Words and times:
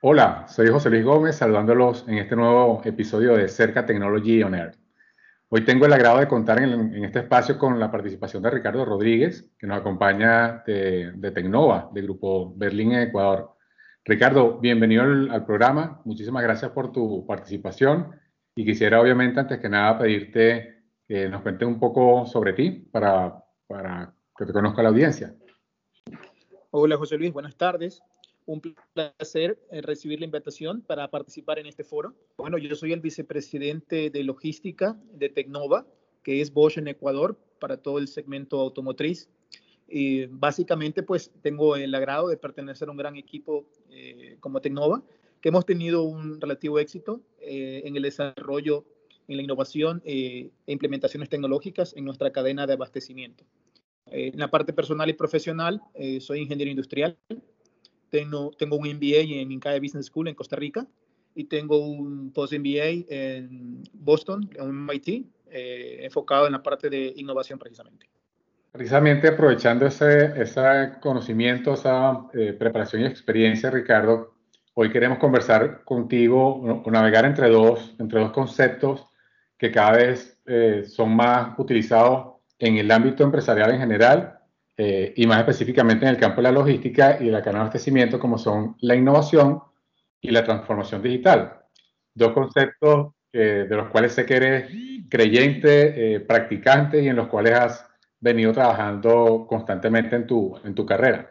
Hola, 0.00 0.46
soy 0.46 0.68
José 0.68 0.90
Luis 0.90 1.04
Gómez, 1.04 1.34
saludándolos 1.34 2.06
en 2.06 2.18
este 2.18 2.36
nuevo 2.36 2.80
episodio 2.84 3.34
de 3.34 3.48
Cerca 3.48 3.84
Technology 3.84 4.44
On 4.44 4.54
Air. 4.54 4.70
Hoy 5.48 5.64
tengo 5.64 5.86
el 5.86 5.92
agrado 5.92 6.20
de 6.20 6.28
contar 6.28 6.62
en, 6.62 7.04
este 7.04 7.18
espacio 7.18 7.58
con 7.58 7.80
la 7.80 7.90
participación 7.90 8.40
de 8.44 8.50
Ricardo 8.50 8.84
Rodríguez, 8.84 9.50
que 9.58 9.66
nos 9.66 9.80
acompaña 9.80 10.62
de, 10.64 11.32
Tecnova, 11.34 11.90
de 11.92 12.02
Grupo 12.02 12.54
Berlín 12.54 12.92
en 12.92 13.08
Ecuador. 13.08 13.56
Ricardo, 14.04 14.60
bienvenido 14.60 15.02
al, 15.02 15.44
programa. 15.44 16.00
Muchísimas 16.04 16.44
gracias 16.44 16.70
por 16.70 16.92
tu 16.92 17.26
participación. 17.26 18.12
Y 18.54 18.64
quisiera, 18.64 19.00
obviamente, 19.00 19.40
antes 19.40 19.58
que 19.58 19.68
nada, 19.68 19.98
pedirte 19.98 20.84
que 21.08 21.28
nos 21.28 21.42
cuentes 21.42 21.66
un 21.66 21.80
poco 21.80 22.24
sobre 22.24 22.52
ti 22.52 22.70
para, 22.70 23.34
para 23.66 24.14
que 24.36 24.46
te 24.46 24.52
conozca 24.52 24.80
la 24.80 24.90
audiencia. 24.90 25.34
Hola, 26.70 26.96
José 26.96 27.18
Luis. 27.18 27.32
Buenas 27.32 27.56
tardes 27.56 28.00
un 28.48 28.62
placer 28.94 29.60
eh, 29.70 29.82
recibir 29.82 30.18
la 30.20 30.24
invitación 30.24 30.80
para 30.80 31.08
participar 31.10 31.58
en 31.58 31.66
este 31.66 31.84
foro. 31.84 32.14
Bueno, 32.38 32.56
yo 32.56 32.74
soy 32.74 32.92
el 32.94 33.00
vicepresidente 33.00 34.08
de 34.08 34.24
logística 34.24 34.98
de 35.12 35.28
Tecnova, 35.28 35.86
que 36.22 36.40
es 36.40 36.52
Bosch 36.52 36.78
en 36.78 36.88
Ecuador 36.88 37.38
para 37.60 37.76
todo 37.76 37.98
el 37.98 38.08
segmento 38.08 38.58
automotriz. 38.58 39.28
Y 39.86 40.26
básicamente, 40.26 41.02
pues 41.02 41.30
tengo 41.42 41.76
el 41.76 41.94
agrado 41.94 42.28
de 42.28 42.38
pertenecer 42.38 42.88
a 42.88 42.90
un 42.90 42.96
gran 42.96 43.16
equipo 43.16 43.68
eh, 43.90 44.38
como 44.40 44.62
Tecnova, 44.62 45.02
que 45.42 45.50
hemos 45.50 45.66
tenido 45.66 46.04
un 46.04 46.40
relativo 46.40 46.78
éxito 46.78 47.20
eh, 47.40 47.82
en 47.84 47.96
el 47.96 48.02
desarrollo, 48.02 48.86
en 49.28 49.36
la 49.36 49.42
innovación 49.42 50.00
e 50.06 50.50
implementaciones 50.66 51.28
tecnológicas 51.28 51.94
en 51.94 52.06
nuestra 52.06 52.32
cadena 52.32 52.66
de 52.66 52.72
abastecimiento. 52.72 53.44
en 54.06 54.38
la 54.38 54.50
parte 54.50 54.72
personal 54.72 55.10
y 55.10 55.12
profesional, 55.12 55.82
soy 56.20 56.40
ingeniero 56.40 56.70
industrial, 56.70 57.18
tengo, 58.10 58.50
tengo 58.58 58.76
un 58.76 58.88
MBA 58.88 59.40
en 59.40 59.52
Incaya 59.52 59.80
Business 59.80 60.06
School 60.06 60.28
en 60.28 60.34
Costa 60.34 60.56
Rica 60.56 60.86
y 61.34 61.44
tengo 61.44 61.78
un 61.78 62.32
post-MBA 62.32 63.06
en 63.08 63.82
Boston, 63.92 64.50
en 64.54 64.70
MIT, 64.70 65.26
eh, 65.50 66.00
enfocado 66.02 66.46
en 66.46 66.52
la 66.52 66.62
parte 66.62 66.90
de 66.90 67.12
innovación 67.16 67.58
precisamente. 67.58 68.06
Precisamente 68.72 69.28
aprovechando 69.28 69.86
ese, 69.86 70.40
ese 70.40 70.60
conocimiento, 71.00 71.74
esa 71.74 72.26
eh, 72.34 72.52
preparación 72.52 73.02
y 73.02 73.06
experiencia, 73.06 73.70
Ricardo, 73.70 74.34
hoy 74.74 74.90
queremos 74.90 75.18
conversar 75.18 75.84
contigo 75.84 76.56
o 76.56 76.90
navegar 76.90 77.24
entre 77.24 77.48
dos, 77.48 77.94
entre 77.98 78.20
dos 78.20 78.32
conceptos 78.32 79.06
que 79.56 79.72
cada 79.72 79.92
vez 79.92 80.38
eh, 80.46 80.84
son 80.86 81.16
más 81.16 81.58
utilizados 81.58 82.36
en 82.58 82.76
el 82.76 82.90
ámbito 82.90 83.22
empresarial 83.24 83.72
en 83.72 83.80
general 83.80 84.37
eh, 84.80 85.12
y 85.16 85.26
más 85.26 85.40
específicamente 85.40 86.06
en 86.06 86.12
el 86.12 86.20
campo 86.20 86.36
de 86.36 86.44
la 86.44 86.52
logística 86.52 87.18
y 87.20 87.24
de 87.26 87.32
la 87.32 87.40
cadena 87.40 87.58
de 87.58 87.62
abastecimiento, 87.62 88.20
como 88.20 88.38
son 88.38 88.76
la 88.80 88.94
innovación 88.94 89.60
y 90.20 90.30
la 90.30 90.44
transformación 90.44 91.02
digital. 91.02 91.62
Dos 92.14 92.32
conceptos 92.32 93.14
eh, 93.32 93.66
de 93.68 93.76
los 93.76 93.88
cuales 93.88 94.12
sé 94.12 94.24
que 94.24 94.36
eres 94.36 94.72
creyente, 95.10 96.14
eh, 96.14 96.20
practicante 96.20 97.02
y 97.02 97.08
en 97.08 97.16
los 97.16 97.26
cuales 97.26 97.54
has 97.54 97.88
venido 98.20 98.52
trabajando 98.52 99.46
constantemente 99.48 100.14
en 100.14 100.28
tu, 100.28 100.56
en 100.62 100.76
tu 100.76 100.86
carrera. 100.86 101.28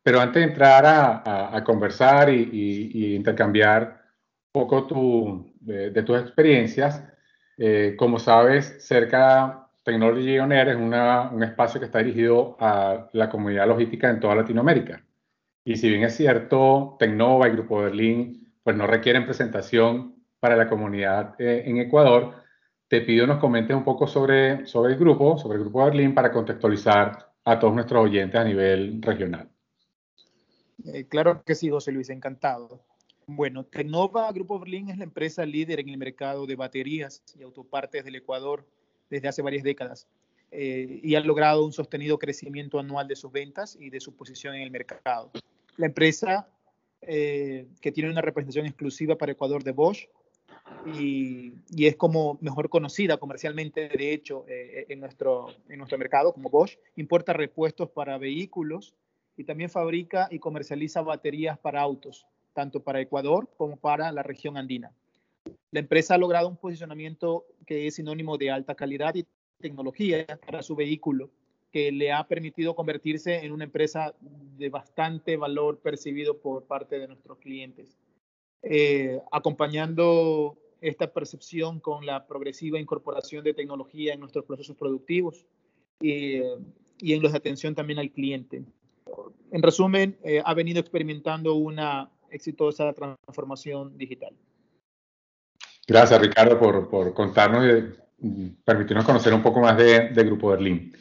Pero 0.00 0.20
antes 0.20 0.40
de 0.40 0.48
entrar 0.50 0.86
a, 0.86 1.56
a, 1.56 1.64
conversar 1.64 2.30
y, 2.30 2.50
y, 2.52 3.16
intercambiar 3.16 4.00
un 4.54 4.62
poco 4.62 4.86
tu, 4.86 5.52
de, 5.58 5.90
de, 5.90 6.02
tus 6.04 6.20
experiencias, 6.20 7.02
como 7.96 8.20
sabes, 8.20 8.76
cerca 8.86 9.65
Technology 9.86 10.36
On 10.40 10.50
Air 10.50 10.70
es 10.70 10.76
un 10.76 11.42
espacio 11.44 11.78
que 11.78 11.86
está 11.86 12.00
dirigido 12.00 12.56
a 12.58 13.08
la 13.12 13.30
comunidad 13.30 13.68
logística 13.68 14.10
en 14.10 14.18
toda 14.18 14.34
Latinoamérica. 14.34 15.00
Y 15.64 15.76
si 15.76 15.88
bien 15.88 16.02
es 16.02 16.16
cierto, 16.16 16.96
Tecnova 16.98 17.46
y 17.46 17.52
Grupo 17.52 17.78
Berlín 17.82 18.52
pues 18.64 18.76
no 18.76 18.88
requieren 18.88 19.24
presentación 19.24 20.16
para 20.40 20.56
la 20.56 20.68
comunidad 20.68 21.40
eh, 21.40 21.62
en 21.66 21.76
Ecuador, 21.76 22.34
te 22.88 23.02
pido 23.02 23.28
nos 23.28 23.38
comentes 23.38 23.76
un 23.76 23.84
poco 23.84 24.08
sobre, 24.08 24.66
sobre 24.66 24.94
el 24.94 24.98
grupo, 24.98 25.38
sobre 25.38 25.58
el 25.58 25.62
Grupo 25.62 25.84
Berlín, 25.84 26.14
para 26.14 26.32
contextualizar 26.32 27.32
a 27.44 27.58
todos 27.60 27.72
nuestros 27.72 28.06
oyentes 28.06 28.40
a 28.40 28.44
nivel 28.44 29.00
regional. 29.00 29.48
Eh, 30.84 31.06
claro 31.08 31.44
que 31.44 31.54
sí, 31.54 31.70
José 31.70 31.92
Luis, 31.92 32.10
encantado. 32.10 32.80
Bueno, 33.28 33.62
Tecnova 33.62 34.32
Grupo 34.32 34.58
Berlín 34.58 34.90
es 34.90 34.98
la 34.98 35.04
empresa 35.04 35.46
líder 35.46 35.78
en 35.78 35.90
el 35.90 35.96
mercado 35.96 36.44
de 36.44 36.56
baterías 36.56 37.22
y 37.38 37.44
autopartes 37.44 38.04
del 38.04 38.16
Ecuador 38.16 38.66
desde 39.10 39.28
hace 39.28 39.42
varias 39.42 39.62
décadas 39.62 40.06
eh, 40.50 41.00
y 41.02 41.14
ha 41.16 41.20
logrado 41.20 41.64
un 41.64 41.72
sostenido 41.72 42.18
crecimiento 42.18 42.78
anual 42.78 43.08
de 43.08 43.16
sus 43.16 43.32
ventas 43.32 43.76
y 43.78 43.90
de 43.90 44.00
su 44.00 44.14
posición 44.14 44.54
en 44.54 44.62
el 44.62 44.70
mercado. 44.70 45.30
La 45.76 45.86
empresa, 45.86 46.48
eh, 47.02 47.66
que 47.80 47.92
tiene 47.92 48.10
una 48.10 48.22
representación 48.22 48.66
exclusiva 48.66 49.16
para 49.16 49.32
Ecuador 49.32 49.64
de 49.64 49.72
Bosch 49.72 50.08
y, 50.86 51.52
y 51.70 51.86
es 51.86 51.96
como 51.96 52.38
mejor 52.40 52.68
conocida 52.70 53.18
comercialmente, 53.18 53.88
de 53.88 54.12
hecho, 54.12 54.44
eh, 54.48 54.86
en, 54.88 55.00
nuestro, 55.00 55.48
en 55.68 55.78
nuestro 55.78 55.98
mercado 55.98 56.32
como 56.32 56.48
Bosch, 56.48 56.78
importa 56.94 57.32
repuestos 57.32 57.90
para 57.90 58.16
vehículos 58.18 58.94
y 59.36 59.44
también 59.44 59.68
fabrica 59.68 60.28
y 60.30 60.38
comercializa 60.38 61.02
baterías 61.02 61.58
para 61.58 61.82
autos, 61.82 62.26
tanto 62.54 62.80
para 62.80 63.00
Ecuador 63.00 63.48
como 63.56 63.76
para 63.76 64.10
la 64.12 64.22
región 64.22 64.56
andina. 64.56 64.92
La 65.70 65.80
empresa 65.80 66.14
ha 66.14 66.18
logrado 66.18 66.48
un 66.48 66.56
posicionamiento 66.56 67.44
que 67.66 67.86
es 67.86 67.96
sinónimo 67.96 68.38
de 68.38 68.50
alta 68.50 68.74
calidad 68.74 69.14
y 69.14 69.26
tecnología 69.60 70.24
para 70.46 70.62
su 70.62 70.76
vehículo, 70.76 71.30
que 71.72 71.92
le 71.92 72.12
ha 72.12 72.26
permitido 72.26 72.74
convertirse 72.74 73.44
en 73.44 73.52
una 73.52 73.64
empresa 73.64 74.14
de 74.20 74.68
bastante 74.68 75.36
valor 75.36 75.78
percibido 75.78 76.38
por 76.38 76.64
parte 76.64 76.98
de 76.98 77.08
nuestros 77.08 77.38
clientes. 77.38 77.98
Eh, 78.62 79.20
acompañando 79.32 80.56
esta 80.80 81.12
percepción 81.12 81.80
con 81.80 82.06
la 82.06 82.26
progresiva 82.26 82.78
incorporación 82.78 83.44
de 83.44 83.54
tecnología 83.54 84.14
en 84.14 84.20
nuestros 84.20 84.44
procesos 84.44 84.76
productivos 84.76 85.44
y, 86.00 86.36
en 86.36 87.22
los 87.22 87.32
de 87.32 87.38
atención 87.38 87.74
también 87.74 87.98
al 87.98 88.10
cliente. 88.10 88.62
En 89.50 89.62
resumen, 89.62 90.18
eh, 90.24 90.42
ha 90.44 90.54
venido 90.54 90.80
experimentando 90.80 91.54
una 91.54 92.10
exitosa 92.30 92.92
transformación 92.92 93.96
digital. 93.96 94.34
Gracias, 95.86 96.20
Ricardo, 96.20 96.58
por, 96.58 96.88
por 96.88 97.14
contarnos 97.14 97.64
y 98.18 98.50
permitirnos 98.64 99.04
conocer 99.04 99.32
un 99.32 99.42
poco 99.42 99.60
más 99.60 99.76
de, 99.76 100.10
Grupo 100.24 100.48
Berlín. 100.48 100.92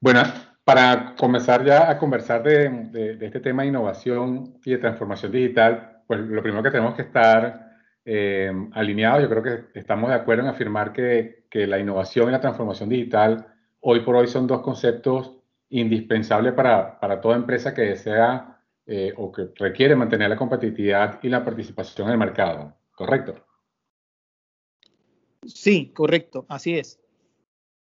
Bueno, 0.00 0.22
para 0.64 1.14
comenzar 1.16 1.64
ya 1.64 1.90
a 1.90 1.98
conversar 1.98 2.42
de, 2.42 2.68
de, 3.16 3.26
este 3.26 3.40
tema 3.40 3.62
de 3.62 3.68
innovación 3.68 4.58
y 4.64 4.70
de 4.70 4.78
transformación 4.78 5.32
digital, 5.32 6.02
pues 6.06 6.20
lo 6.20 6.42
primero 6.42 6.62
que 6.62 6.70
tenemos 6.70 6.94
que 6.94 7.02
estar 7.02 7.72
eh, 8.04 8.50
alineados, 8.72 9.22
yo 9.22 9.28
creo 9.28 9.42
que 9.42 9.78
estamos 9.78 10.10
de 10.10 10.16
acuerdo 10.16 10.42
en 10.42 10.48
afirmar 10.48 10.92
que, 10.92 11.44
que, 11.50 11.66
la 11.66 11.78
innovación 11.78 12.28
y 12.28 12.32
la 12.32 12.40
transformación 12.40 12.88
digital 12.88 13.46
hoy 13.80 14.00
por 14.00 14.16
hoy 14.16 14.28
son 14.28 14.46
dos 14.46 14.60
conceptos 14.62 15.32
indispensables 15.68 16.52
para, 16.52 16.98
para 16.98 17.20
toda 17.20 17.36
empresa 17.36 17.74
que 17.74 17.82
desea 17.82 18.58
eh, 18.86 19.12
o 19.16 19.30
que 19.30 19.48
requiere 19.56 19.94
mantener 19.94 20.28
la 20.30 20.36
competitividad 20.36 21.20
y 21.22 21.28
la 21.28 21.44
participación 21.44 22.08
en 22.08 22.12
el 22.14 22.18
mercado, 22.18 22.76
¿correcto? 22.94 23.34
Sí, 25.44 25.92
correcto, 25.92 26.46
así 26.48 26.78
es. 26.78 27.00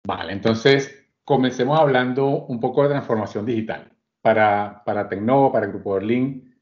Vale, 0.06 0.32
entonces 0.32 1.08
comencemos 1.24 1.78
hablando 1.78 2.26
un 2.46 2.58
poco 2.60 2.82
de 2.82 2.90
transformación 2.90 3.46
digital. 3.46 3.92
Para, 4.22 4.82
para 4.84 5.08
Tecnovo, 5.08 5.52
para 5.52 5.66
el 5.66 5.72
Grupo 5.72 5.94
Berlín, 5.94 6.58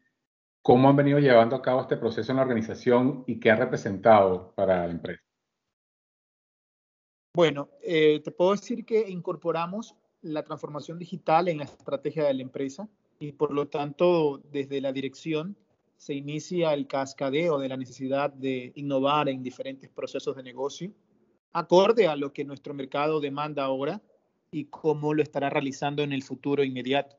¿cómo 0.62 0.88
han 0.88 0.96
venido 0.96 1.18
llevando 1.18 1.56
a 1.56 1.62
cabo 1.62 1.80
este 1.80 1.96
proceso 1.96 2.30
en 2.30 2.36
la 2.36 2.42
organización 2.42 3.24
y 3.26 3.40
qué 3.40 3.50
ha 3.50 3.56
representado 3.56 4.52
para 4.54 4.86
la 4.86 4.92
empresa? 4.92 5.22
Bueno, 7.34 7.68
eh, 7.82 8.20
te 8.22 8.30
puedo 8.30 8.52
decir 8.52 8.84
que 8.84 9.08
incorporamos 9.08 9.94
la 10.22 10.42
transformación 10.42 10.98
digital 10.98 11.48
en 11.48 11.58
la 11.58 11.64
estrategia 11.64 12.24
de 12.24 12.34
la 12.34 12.42
empresa 12.42 12.88
y 13.20 13.32
por 13.32 13.52
lo 13.52 13.68
tanto 13.68 14.40
desde 14.50 14.80
la 14.80 14.92
dirección 14.92 15.56
se 15.98 16.14
inicia 16.14 16.72
el 16.72 16.86
cascadeo 16.86 17.58
de 17.58 17.68
la 17.68 17.76
necesidad 17.76 18.32
de 18.32 18.72
innovar 18.76 19.28
en 19.28 19.42
diferentes 19.42 19.90
procesos 19.90 20.36
de 20.36 20.44
negocio, 20.44 20.92
acorde 21.52 22.06
a 22.06 22.14
lo 22.16 22.32
que 22.32 22.44
nuestro 22.44 22.72
mercado 22.72 23.20
demanda 23.20 23.64
ahora 23.64 24.00
y 24.52 24.66
cómo 24.66 25.12
lo 25.12 25.22
estará 25.22 25.50
realizando 25.50 26.02
en 26.02 26.12
el 26.12 26.22
futuro 26.22 26.62
inmediato. 26.62 27.16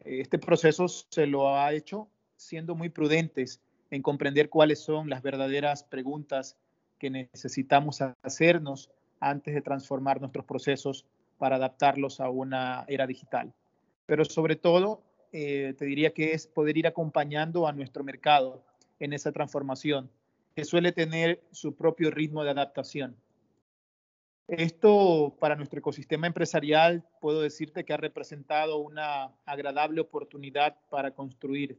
Este 0.00 0.38
proceso 0.38 0.86
se 0.86 1.26
lo 1.26 1.56
ha 1.56 1.72
hecho 1.72 2.08
siendo 2.36 2.74
muy 2.74 2.90
prudentes 2.90 3.60
en 3.90 4.02
comprender 4.02 4.50
cuáles 4.50 4.80
son 4.80 5.08
las 5.08 5.22
verdaderas 5.22 5.82
preguntas 5.82 6.56
que 6.98 7.10
necesitamos 7.10 8.02
hacernos 8.22 8.90
antes 9.18 9.54
de 9.54 9.62
transformar 9.62 10.20
nuestros 10.20 10.44
procesos 10.44 11.06
para 11.38 11.56
adaptarlos 11.56 12.20
a 12.20 12.28
una 12.28 12.84
era 12.86 13.06
digital. 13.06 13.52
Pero 14.04 14.26
sobre 14.26 14.56
todo, 14.56 15.02
eh, 15.32 15.74
te 15.78 15.84
diría 15.84 16.12
que 16.12 16.32
es 16.32 16.46
poder 16.46 16.76
ir 16.76 16.86
acompañando 16.86 17.66
a 17.66 17.72
nuestro 17.72 18.04
mercado 18.04 18.64
en 18.98 19.12
esa 19.12 19.32
transformación, 19.32 20.10
que 20.54 20.64
suele 20.64 20.92
tener 20.92 21.42
su 21.52 21.74
propio 21.74 22.10
ritmo 22.10 22.44
de 22.44 22.50
adaptación. 22.50 23.16
Esto 24.48 25.36
para 25.38 25.54
nuestro 25.54 25.78
ecosistema 25.78 26.26
empresarial 26.26 27.04
puedo 27.20 27.40
decirte 27.40 27.84
que 27.84 27.92
ha 27.92 27.96
representado 27.96 28.78
una 28.78 29.32
agradable 29.44 30.00
oportunidad 30.00 30.76
para 30.90 31.12
construir 31.12 31.78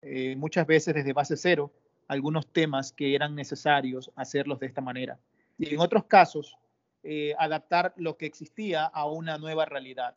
eh, 0.00 0.34
muchas 0.36 0.66
veces 0.66 0.94
desde 0.94 1.12
base 1.12 1.36
cero 1.36 1.70
algunos 2.08 2.46
temas 2.50 2.92
que 2.92 3.14
eran 3.14 3.34
necesarios 3.34 4.10
hacerlos 4.16 4.58
de 4.58 4.66
esta 4.66 4.80
manera. 4.80 5.18
Y 5.58 5.74
en 5.74 5.80
otros 5.80 6.04
casos, 6.04 6.56
eh, 7.02 7.34
adaptar 7.38 7.92
lo 7.96 8.16
que 8.16 8.26
existía 8.26 8.84
a 8.84 9.06
una 9.06 9.36
nueva 9.36 9.64
realidad, 9.64 10.14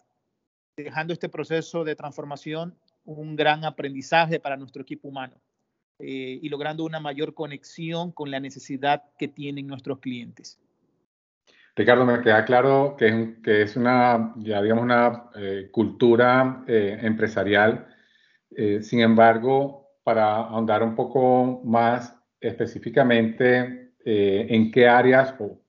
dejando 0.83 1.13
este 1.13 1.29
proceso 1.29 1.83
de 1.83 1.95
transformación 1.95 2.75
un 3.05 3.35
gran 3.35 3.63
aprendizaje 3.63 4.39
para 4.39 4.57
nuestro 4.57 4.81
equipo 4.81 5.07
humano 5.07 5.35
eh, 5.99 6.39
y 6.41 6.49
logrando 6.49 6.83
una 6.83 6.99
mayor 6.99 7.33
conexión 7.33 8.11
con 8.11 8.29
la 8.29 8.39
necesidad 8.39 9.03
que 9.17 9.27
tienen 9.27 9.67
nuestros 9.67 9.99
clientes. 9.99 10.59
Ricardo, 11.77 12.05
me 12.05 12.21
queda 12.21 12.45
claro 12.45 12.95
que 12.97 13.07
es, 13.07 13.37
que 13.43 13.61
es 13.61 13.75
una, 13.75 14.33
ya 14.37 14.61
digamos, 14.61 14.83
una 14.83 15.29
eh, 15.35 15.69
cultura 15.71 16.63
eh, 16.67 16.97
empresarial. 17.01 17.87
sin 18.81 19.01
embargo, 19.01 19.89
para 20.03 20.35
ahondar 20.35 20.81
un 20.83 20.95
poco 20.95 21.61
más 21.65 22.15
específicamente 22.39 23.91
en 24.05 24.71
qué 24.71 24.87
áreas, 24.87 25.33
o, 25.39 25.59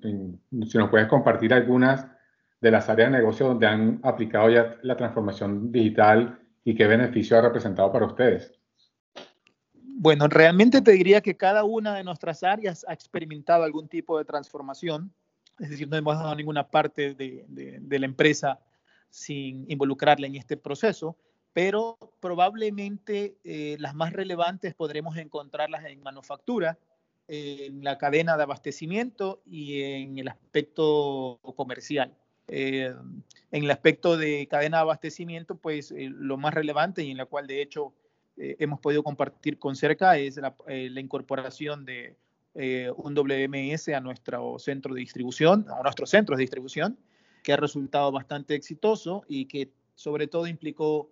si 0.00 0.78
nos 0.78 0.88
puedes 0.88 1.08
compartir 1.08 1.52
algunas 1.52 2.06
de 2.62 2.70
las 2.70 2.88
áreas 2.88 3.10
de 3.10 3.18
negocio 3.18 3.48
donde 3.48 3.66
han 3.66 4.00
aplicado 4.04 4.48
ya 4.48 4.78
la 4.82 4.96
transformación 4.96 5.72
digital 5.72 6.38
y 6.64 6.76
qué 6.76 6.86
beneficio 6.86 7.36
ha 7.36 7.42
representado 7.42 7.90
para 7.90 8.06
ustedes. 8.06 8.52
Bueno, 9.74 10.28
realmente 10.28 10.80
te 10.80 10.92
diría 10.92 11.20
que 11.20 11.36
cada 11.36 11.64
una 11.64 11.94
de 11.96 12.04
nuestras 12.04 12.44
áreas 12.44 12.86
ha 12.88 12.92
experimentado 12.92 13.64
algún 13.64 13.88
tipo 13.88 14.16
de 14.16 14.24
transformación, 14.24 15.12
es 15.58 15.70
decir, 15.70 15.88
no 15.88 15.96
hemos 15.96 16.16
dado 16.16 16.34
ninguna 16.36 16.70
parte 16.70 17.14
de, 17.14 17.98
la 17.98 18.06
empresa 18.06 18.60
sin 19.10 19.68
involucrarla 19.68 20.28
en 20.28 20.36
este 20.36 20.56
proceso, 20.56 21.16
pero 21.52 21.98
probablemente 22.20 23.38
eh, 23.42 23.76
las 23.80 23.94
más 23.94 24.12
relevantes 24.12 24.74
podremos 24.74 25.16
encontrarlas 25.16 25.84
en 25.84 26.00
manufactura, 26.00 26.78
en 27.26 27.82
la 27.82 27.98
cadena 27.98 28.36
de 28.36 28.44
abastecimiento 28.44 29.42
y 29.46 29.82
en 29.82 30.18
el 30.18 30.28
aspecto 30.28 31.40
comercial. 31.56 32.16
Eh, 32.48 32.92
en 33.50 33.64
el 33.64 33.70
aspecto 33.70 34.16
de 34.16 34.46
cadena 34.48 34.78
de 34.78 34.82
abastecimiento, 34.82 35.56
pues 35.56 35.92
eh, 35.92 36.10
lo 36.10 36.36
más 36.36 36.54
relevante 36.54 37.02
y 37.04 37.10
en 37.10 37.18
la 37.18 37.26
cual 37.26 37.46
de 37.46 37.62
hecho 37.62 37.92
eh, 38.36 38.56
hemos 38.58 38.80
podido 38.80 39.02
compartir 39.02 39.58
con 39.58 39.76
cerca 39.76 40.16
es 40.16 40.36
la, 40.36 40.54
incorporación 41.00 41.84
de 41.84 42.16
un 42.96 43.14
WMS 43.14 43.88
a 43.88 44.00
nuestro 44.00 44.58
centro 44.58 44.92
de 44.92 45.00
distribución, 45.00 45.66
a 45.70 45.82
nuestros 45.82 46.10
centros 46.10 46.36
de 46.36 46.42
distribución, 46.42 46.98
que 47.42 47.54
ha 47.54 47.56
resultado 47.56 48.12
bastante 48.12 48.54
exitoso 48.54 49.24
y 49.26 49.46
que 49.46 49.70
sobre 49.94 50.26
todo 50.26 50.46
implicó 50.46 51.10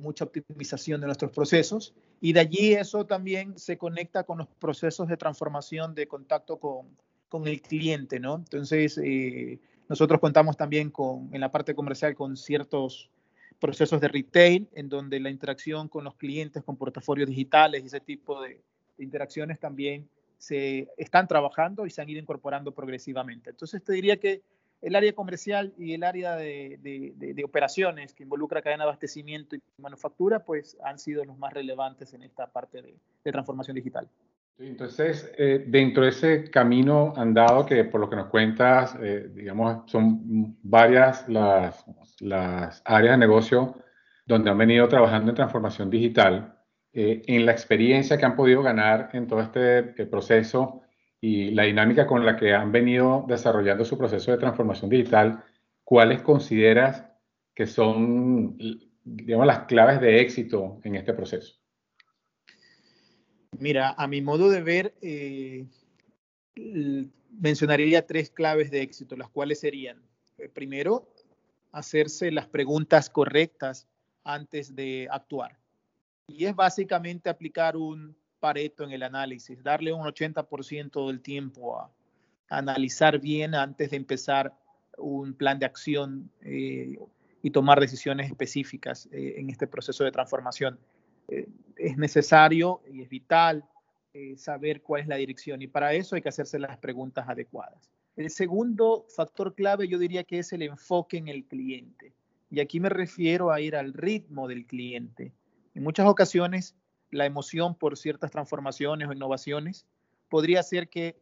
mucha 0.00 0.24
optimización 0.24 1.00
de 1.00 1.06
nuestros 1.06 1.30
procesos. 1.30 1.94
Y 2.20 2.34
de 2.34 2.40
allí 2.40 2.72
eso 2.74 3.06
también 3.06 3.58
se 3.58 3.78
conecta 3.78 4.24
con 4.24 4.36
los 4.36 4.48
procesos 4.48 5.08
de 5.08 5.16
transformación 5.16 5.94
de 5.94 6.06
contacto 6.08 6.58
con, 6.58 6.88
con 7.30 7.46
el 7.48 7.62
cliente, 7.62 8.20
¿no? 8.20 8.34
Entonces, 8.34 8.98
nosotros 9.88 10.20
contamos 10.20 10.56
también 10.56 10.90
con, 10.90 11.28
en 11.32 11.40
la 11.40 11.50
parte 11.50 11.74
comercial 11.74 12.14
con 12.14 12.36
ciertos 12.36 13.10
procesos 13.60 14.00
de 14.00 14.08
retail, 14.08 14.68
en 14.74 14.88
donde 14.88 15.20
la 15.20 15.30
interacción 15.30 15.88
con 15.88 16.04
los 16.04 16.14
clientes, 16.16 16.62
con 16.62 16.76
portafolios 16.76 17.28
digitales 17.28 17.82
y 17.82 17.86
ese 17.86 18.00
tipo 18.00 18.42
de, 18.42 18.60
interacciones 18.98 19.58
también 19.58 20.08
se 20.38 20.88
están 20.96 21.26
trabajando 21.26 21.86
y 21.86 21.90
se 21.90 22.02
han 22.02 22.08
ido 22.08 22.20
incorporando 22.20 22.72
progresivamente. 22.72 23.50
Entonces, 23.50 23.82
te 23.82 23.92
diría 23.92 24.18
que 24.18 24.42
el 24.82 24.94
área 24.94 25.12
comercial 25.14 25.72
y 25.78 25.94
el 25.94 26.04
área 26.04 26.36
de, 26.36 26.78
de, 26.82 27.44
operaciones 27.44 28.12
que 28.12 28.22
involucra 28.22 28.60
cadena 28.60 28.84
de 28.84 28.90
abastecimiento 28.90 29.56
y 29.56 29.62
manufactura, 29.78 30.44
pues 30.44 30.76
han 30.84 30.98
sido 30.98 31.24
los 31.24 31.38
más 31.38 31.52
relevantes 31.54 32.12
en 32.12 32.22
esta 32.22 32.46
parte 32.46 32.82
de 32.82 33.32
transformación 33.32 33.76
digital. 33.76 34.08
Entonces, 34.58 35.32
eh, 35.36 35.64
dentro 35.66 36.04
de 36.04 36.10
ese 36.10 36.50
camino 36.50 37.12
andado 37.16 37.66
que 37.66 37.84
por 37.84 38.00
lo 38.00 38.08
que 38.08 38.16
nos 38.16 38.28
cuentas, 38.28 38.96
eh, 39.00 39.30
digamos, 39.34 39.90
son 39.90 40.56
varias 40.62 41.28
las, 41.28 41.84
áreas 42.84 43.14
de 43.14 43.18
negocio 43.18 43.76
donde 44.26 44.50
han 44.50 44.58
venido 44.58 44.88
trabajando 44.88 45.30
en 45.30 45.36
transformación 45.36 45.90
digital, 45.90 46.56
eh, 46.92 47.22
en 47.26 47.44
la 47.46 47.52
experiencia 47.52 48.16
que 48.16 48.24
han 48.24 48.36
podido 48.36 48.62
ganar 48.62 49.10
en 49.12 49.26
todo 49.26 49.40
este 49.40 49.82
proceso 50.06 50.82
y 51.20 51.50
la 51.50 51.64
dinámica 51.64 52.06
con 52.06 52.24
la 52.24 52.36
que 52.36 52.54
han 52.54 52.70
venido 52.70 53.24
desarrollando 53.28 53.84
su 53.84 53.98
proceso 53.98 54.30
de 54.30 54.38
transformación 54.38 54.88
digital, 54.90 55.42
¿cuáles 55.82 56.22
consideras 56.22 57.04
que 57.54 57.66
son, 57.66 58.56
digamos, 59.04 59.46
las 59.46 59.60
claves 59.60 60.00
de 60.00 60.20
éxito 60.20 60.80
en 60.84 60.96
este 60.96 61.12
proceso? 61.12 61.63
Mira, 63.58 63.94
a 63.96 64.06
mi 64.06 64.20
modo 64.20 64.50
de 64.50 64.62
ver, 64.62 64.94
eh, 65.00 65.66
mencionaría 67.30 68.06
tres 68.06 68.30
claves 68.30 68.70
de 68.70 68.82
éxito, 68.82 69.16
las 69.16 69.28
cuales 69.28 69.60
serían, 69.60 70.02
eh, 70.38 70.48
primero, 70.48 71.08
hacerse 71.72 72.30
las 72.30 72.46
preguntas 72.46 73.10
correctas 73.10 73.86
antes 74.24 74.74
de 74.74 75.08
actuar. 75.10 75.58
Y 76.28 76.46
es 76.46 76.54
básicamente 76.54 77.28
aplicar 77.28 77.76
un 77.76 78.16
pareto 78.40 78.84
en 78.84 78.92
el 78.92 79.02
análisis, 79.02 79.62
darle 79.62 79.92
un 79.92 80.06
80% 80.06 81.08
del 81.08 81.20
tiempo 81.20 81.78
a, 81.78 81.90
analizar 82.50 83.18
bien 83.18 83.54
antes 83.54 83.90
de 83.90 83.96
empezar 83.96 84.54
un 84.98 85.34
plan 85.34 85.58
de 85.58 85.66
acción 85.66 86.30
eh, 86.42 86.98
y 87.42 87.50
tomar 87.50 87.80
decisiones 87.80 88.30
específicas 88.30 89.08
en 89.10 89.50
este 89.50 89.66
proceso 89.66 90.04
de 90.04 90.12
transformación. 90.12 90.78
Eh, 91.28 91.48
es 91.76 91.96
necesario 91.96 92.82
y 92.92 93.02
es 93.02 93.08
vital 93.08 93.64
eh, 94.12 94.36
saber 94.36 94.82
cuál 94.82 95.02
es 95.02 95.08
la 95.08 95.16
dirección 95.16 95.60
y 95.62 95.66
para 95.66 95.92
eso 95.92 96.14
hay 96.14 96.22
que 96.22 96.28
hacerse 96.28 96.58
las 96.58 96.78
preguntas 96.78 97.28
adecuadas. 97.28 97.90
El 98.16 98.30
segundo 98.30 99.06
factor 99.14 99.54
clave 99.54 99.88
yo 99.88 99.98
diría 99.98 100.22
que 100.22 100.38
es 100.38 100.52
el 100.52 100.62
enfoque 100.62 101.16
en 101.16 101.28
el 101.28 101.44
cliente. 101.44 102.12
Y 102.48 102.60
aquí 102.60 102.78
me 102.78 102.88
refiero 102.88 103.50
a 103.50 103.60
ir 103.60 103.74
al 103.74 103.92
ritmo 103.92 104.46
del 104.46 104.66
cliente. 104.66 105.32
En 105.74 105.82
muchas 105.82 106.06
ocasiones 106.06 106.76
la 107.10 107.26
emoción 107.26 107.74
por 107.74 107.96
ciertas 107.96 108.30
transformaciones 108.30 109.08
o 109.08 109.12
innovaciones 109.12 109.86
podría 110.28 110.62
ser 110.62 110.88
que 110.88 111.16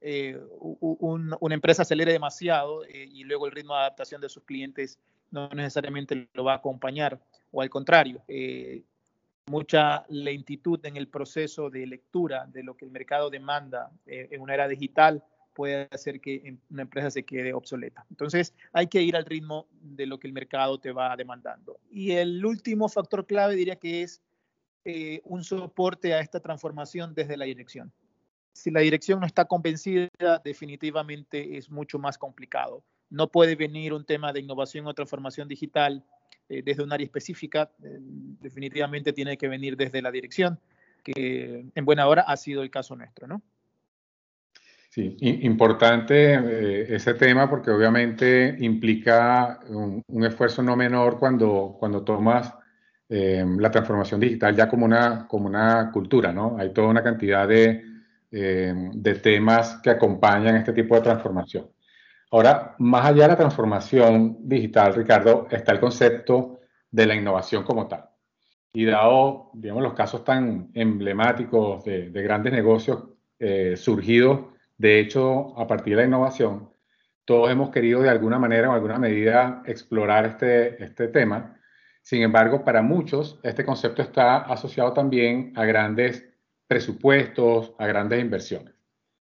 eh, 0.00 0.38
una 0.60 1.54
empresa 1.54 1.82
acelere 1.82 2.12
demasiado 2.12 2.82
y 2.86 3.24
luego 3.24 3.46
el 3.46 3.52
ritmo 3.52 3.74
de 3.74 3.80
adaptación 3.80 4.20
de 4.20 4.28
sus 4.28 4.42
clientes 4.44 4.98
no 5.30 5.48
necesariamente 5.50 6.28
lo 6.34 6.44
va 6.44 6.52
a 6.52 6.56
acompañar 6.56 7.20
o 7.52 7.62
al 7.62 7.70
contrario 7.70 8.22
mucha 9.46 10.04
lentitud 10.08 10.84
en 10.84 10.96
el 10.96 11.08
proceso 11.08 11.70
de 11.70 11.86
lectura 11.86 12.46
de 12.46 12.62
lo 12.62 12.76
que 12.76 12.84
el 12.84 12.90
mercado 12.90 13.30
demanda 13.30 13.90
eh, 14.06 14.28
en 14.30 14.40
una 14.40 14.54
era 14.54 14.68
digital 14.68 15.22
puede 15.54 15.88
hacer 15.92 16.20
que 16.20 16.56
una 16.68 16.82
empresa 16.82 17.10
se 17.10 17.22
quede 17.22 17.54
obsoleta. 17.54 18.04
Entonces, 18.10 18.54
hay 18.72 18.88
que 18.88 19.02
ir 19.02 19.14
al 19.16 19.24
ritmo 19.24 19.68
de 19.80 20.06
lo 20.06 20.18
que 20.18 20.26
el 20.26 20.32
mercado 20.32 20.78
te 20.80 20.90
va 20.90 21.16
demandando. 21.16 21.78
Y 21.90 22.12
el 22.12 22.44
último 22.44 22.88
factor 22.88 23.24
clave 23.24 23.54
diría 23.54 23.76
que 23.76 24.02
es 24.02 24.20
eh, 24.84 25.20
un 25.24 25.44
soporte 25.44 26.12
a 26.12 26.20
esta 26.20 26.40
transformación 26.40 27.14
desde 27.14 27.36
la 27.36 27.44
dirección. 27.44 27.92
Si 28.52 28.70
la 28.70 28.80
dirección 28.80 29.20
no 29.20 29.26
está 29.26 29.44
convencida, 29.44 30.08
definitivamente 30.44 31.56
es 31.56 31.70
mucho 31.70 31.98
más 31.98 32.18
complicado. 32.18 32.84
No 33.10 33.28
puede 33.28 33.54
venir 33.54 33.92
un 33.92 34.04
tema 34.04 34.32
de 34.32 34.40
innovación 34.40 34.86
o 34.86 34.94
transformación 34.94 35.48
digital 35.48 36.04
eh, 36.48 36.62
desde 36.64 36.82
un 36.82 36.92
área 36.92 37.04
específica, 37.04 37.70
eh, 37.82 37.98
definitivamente 38.00 39.12
tiene 39.12 39.38
que 39.38 39.48
venir 39.48 39.76
desde 39.76 40.02
la 40.02 40.10
dirección, 40.10 40.58
que 41.02 41.66
en 41.74 41.84
buena 41.84 42.06
hora 42.06 42.22
ha 42.22 42.36
sido 42.36 42.62
el 42.62 42.70
caso 42.70 42.94
nuestro, 42.96 43.26
¿no? 43.26 43.42
Sí, 44.90 45.16
importante 45.20 46.34
eh, 46.34 46.94
ese 46.94 47.14
tema 47.14 47.50
porque 47.50 47.70
obviamente 47.70 48.56
implica 48.60 49.58
un, 49.68 50.04
esfuerzo 50.24 50.62
no 50.62 50.76
menor 50.76 51.18
cuando, 51.18 51.76
cuando 51.78 52.02
tomas 52.02 52.54
la 53.08 53.70
transformación 53.70 54.18
digital 54.18 54.56
ya 54.56 54.68
como 54.68 54.84
una, 54.86 55.28
como 55.28 55.46
una 55.46 55.90
cultura, 55.92 56.32
¿no? 56.32 56.56
Hay 56.58 56.72
toda 56.72 56.88
una 56.88 57.02
cantidad 57.02 57.46
de, 57.46 57.84
de 58.30 59.14
temas 59.16 59.80
que 59.82 59.90
acompañan 59.90 60.56
este 60.56 60.72
tipo 60.72 60.96
de 60.96 61.02
transformación. 61.02 61.73
Ahora, 62.34 62.74
más 62.78 63.06
allá 63.06 63.22
de 63.22 63.28
la 63.28 63.36
transformación 63.36 64.38
digital, 64.40 64.92
Ricardo, 64.92 65.46
está 65.52 65.70
el 65.70 65.78
concepto 65.78 66.58
de 66.90 67.06
la 67.06 67.14
innovación 67.14 67.62
como 67.62 67.86
tal. 67.86 68.10
Y 68.72 68.86
dado, 68.86 69.52
digamos, 69.54 69.84
los 69.84 69.94
casos 69.94 70.24
tan 70.24 70.68
emblemáticos 70.74 71.84
de, 71.84 72.10
grandes 72.10 72.52
negocios 72.52 73.04
eh, 73.38 73.76
surgidos, 73.76 74.46
de 74.76 74.98
hecho, 74.98 75.56
a 75.56 75.68
partir 75.68 75.94
de 75.94 76.02
la 76.02 76.08
innovación, 76.08 76.70
todos 77.24 77.52
hemos 77.52 77.70
querido 77.70 78.02
de 78.02 78.10
alguna 78.10 78.40
manera 78.40 78.68
o 78.68 78.72
alguna 78.72 78.98
medida 78.98 79.62
explorar 79.64 80.26
este, 80.26 80.82
este 80.82 81.06
tema. 81.06 81.60
Sin 82.02 82.20
embargo, 82.22 82.64
para 82.64 82.82
muchos, 82.82 83.38
este 83.44 83.64
concepto 83.64 84.02
está 84.02 84.38
asociado 84.38 84.92
también 84.92 85.52
a 85.54 85.64
grandes 85.66 86.28
presupuestos, 86.66 87.74
a 87.78 87.86
grandes 87.86 88.20
inversiones. 88.20 88.74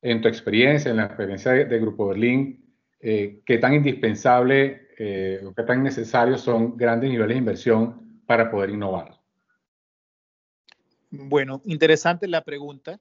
En 0.02 0.22
tu 0.22 0.30
experiencia, 0.30 0.92
en 0.92 0.98
la 0.98 1.08
experiencia 1.08 1.52
de 1.52 1.80
Grupo 1.80 2.08
Berlín, 2.08 2.64
eh, 3.08 3.44
qué 3.46 3.60
tan 3.60 3.76
indispensable 3.76 4.88
eh, 4.98 5.40
o 5.46 5.54
qué 5.54 5.62
tan 5.62 5.84
necesarios 5.84 6.42
son 6.42 6.76
grandes 6.76 7.12
niveles 7.12 7.36
de 7.36 7.38
inversión 7.38 8.20
para 8.26 8.50
poder 8.50 8.72
innovar. 8.72 9.22
Bueno, 11.12 11.62
interesante 11.66 12.28
la 12.28 12.44
pregunta. 12.44 13.00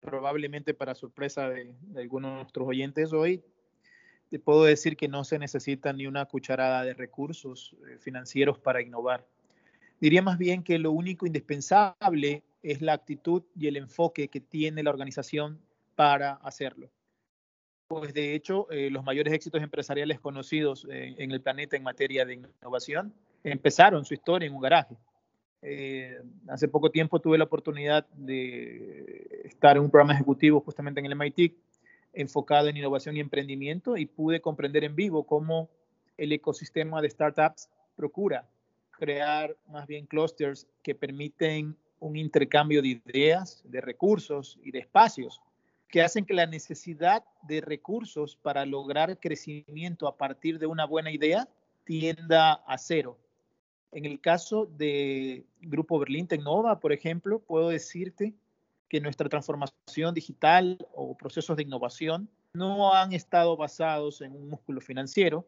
Probablemente 0.00 0.74
para 0.74 0.94
sorpresa 0.94 1.48
de, 1.48 1.72
algunos 1.96 2.32
de 2.32 2.36
nuestros 2.36 2.68
oyentes 2.68 3.14
hoy, 3.14 3.42
te 4.28 4.38
puedo 4.38 4.64
decir 4.64 4.94
que 4.94 5.08
no 5.08 5.24
se 5.24 5.38
necesita 5.38 5.90
ni 5.94 6.06
una 6.06 6.26
cucharada 6.26 6.84
de 6.84 6.92
recursos 6.92 7.74
eh, 7.88 7.96
financieros 7.98 8.58
para 8.58 8.82
innovar. 8.82 9.26
Diría 10.02 10.20
más 10.20 10.36
bien 10.36 10.62
que 10.62 10.78
lo 10.78 10.92
único 10.92 11.24
indispensable 11.24 12.42
es 12.62 12.82
la 12.82 12.92
actitud 12.92 13.42
y 13.56 13.68
el 13.68 13.78
enfoque 13.78 14.28
que 14.28 14.40
tiene 14.40 14.82
la 14.82 14.90
organización 14.90 15.62
para 15.96 16.32
hacerlo. 16.32 16.90
Pues 17.90 18.14
de 18.14 18.36
hecho, 18.36 18.70
eh, 18.70 18.88
los 18.88 19.02
mayores 19.02 19.32
éxitos 19.32 19.60
empresariales 19.60 20.20
conocidos 20.20 20.86
eh, 20.88 21.16
en 21.18 21.32
el 21.32 21.40
planeta 21.40 21.76
en 21.76 21.82
materia 21.82 22.24
de 22.24 22.34
innovación 22.34 23.12
empezaron 23.42 24.04
su 24.04 24.14
historia 24.14 24.46
en 24.46 24.54
un 24.54 24.60
garaje. 24.60 24.96
Eh, 25.60 26.16
hace 26.46 26.68
poco 26.68 26.92
tiempo 26.92 27.18
tuve 27.18 27.36
la 27.36 27.42
oportunidad 27.42 28.06
de 28.10 29.40
estar 29.42 29.76
en 29.76 29.82
un 29.82 29.90
programa 29.90 30.14
ejecutivo 30.14 30.60
justamente 30.60 31.00
en 31.00 31.06
el 31.06 31.16
MIT 31.16 31.52
enfocado 32.12 32.68
en 32.68 32.76
innovación 32.76 33.16
y 33.16 33.20
emprendimiento 33.20 33.96
y 33.96 34.06
pude 34.06 34.40
comprender 34.40 34.84
en 34.84 34.94
vivo 34.94 35.26
cómo 35.26 35.68
el 36.16 36.30
ecosistema 36.30 37.02
de 37.02 37.10
startups 37.10 37.68
procura 37.96 38.48
crear 38.92 39.56
más 39.66 39.88
bien 39.88 40.06
clusters 40.06 40.68
que 40.84 40.94
permiten 40.94 41.76
un 41.98 42.14
intercambio 42.14 42.82
de 42.82 43.00
ideas, 43.04 43.64
de 43.64 43.80
recursos 43.80 44.60
y 44.62 44.70
de 44.70 44.78
espacios 44.78 45.40
que 45.90 46.02
hacen 46.02 46.24
que 46.24 46.34
la 46.34 46.46
necesidad 46.46 47.24
de 47.42 47.60
recursos 47.60 48.36
para 48.36 48.64
lograr 48.64 49.18
crecimiento 49.18 50.06
a 50.06 50.16
partir 50.16 50.58
de 50.58 50.66
una 50.66 50.86
buena 50.86 51.10
idea 51.10 51.48
tienda 51.84 52.52
a 52.66 52.78
cero. 52.78 53.18
En 53.92 54.04
el 54.04 54.20
caso 54.20 54.66
de 54.66 55.44
Grupo 55.60 55.98
Berlín 55.98 56.28
Tecnova, 56.28 56.78
por 56.78 56.92
ejemplo, 56.92 57.40
puedo 57.40 57.70
decirte 57.70 58.34
que 58.88 59.00
nuestra 59.00 59.28
transformación 59.28 60.14
digital 60.14 60.78
o 60.94 61.16
procesos 61.16 61.56
de 61.56 61.64
innovación 61.64 62.28
no 62.52 62.94
han 62.94 63.12
estado 63.12 63.56
basados 63.56 64.20
en 64.20 64.32
un 64.32 64.48
músculo 64.48 64.80
financiero, 64.80 65.44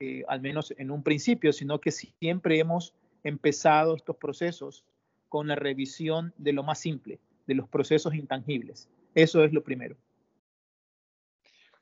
eh, 0.00 0.24
al 0.28 0.40
menos 0.40 0.74
en 0.76 0.90
un 0.90 1.02
principio, 1.02 1.52
sino 1.52 1.80
que 1.80 1.92
siempre 1.92 2.58
hemos 2.58 2.94
empezado 3.22 3.94
estos 3.94 4.16
procesos 4.16 4.84
con 5.28 5.48
la 5.48 5.56
revisión 5.56 6.32
de 6.36 6.52
lo 6.52 6.62
más 6.62 6.78
simple, 6.80 7.20
de 7.46 7.54
los 7.54 7.68
procesos 7.68 8.14
intangibles. 8.14 8.88
Eso 9.18 9.42
es 9.42 9.52
lo 9.52 9.64
primero. 9.64 9.96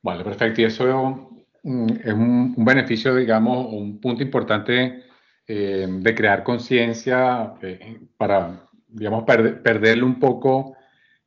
Vale, 0.01 0.25
perfecto. 0.25 0.63
Y 0.63 0.65
eso 0.65 1.31
mm, 1.63 1.89
es 2.03 2.13
un, 2.15 2.65
beneficio, 2.65 3.15
digamos, 3.15 3.67
un 3.75 4.01
punto 4.01 4.23
importante 4.23 5.05
eh, 5.47 5.87
de 5.87 6.15
crear 6.15 6.43
conciencia 6.43 7.53
eh, 7.61 8.01
para, 8.17 8.67
digamos, 8.89 9.25
perderle 9.25 10.03
un 10.03 10.19
poco 10.19 10.77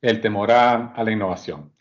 el 0.01 0.19
temor 0.19 0.51
a, 0.51 0.95
la 0.97 1.11
innovación. 1.11 1.73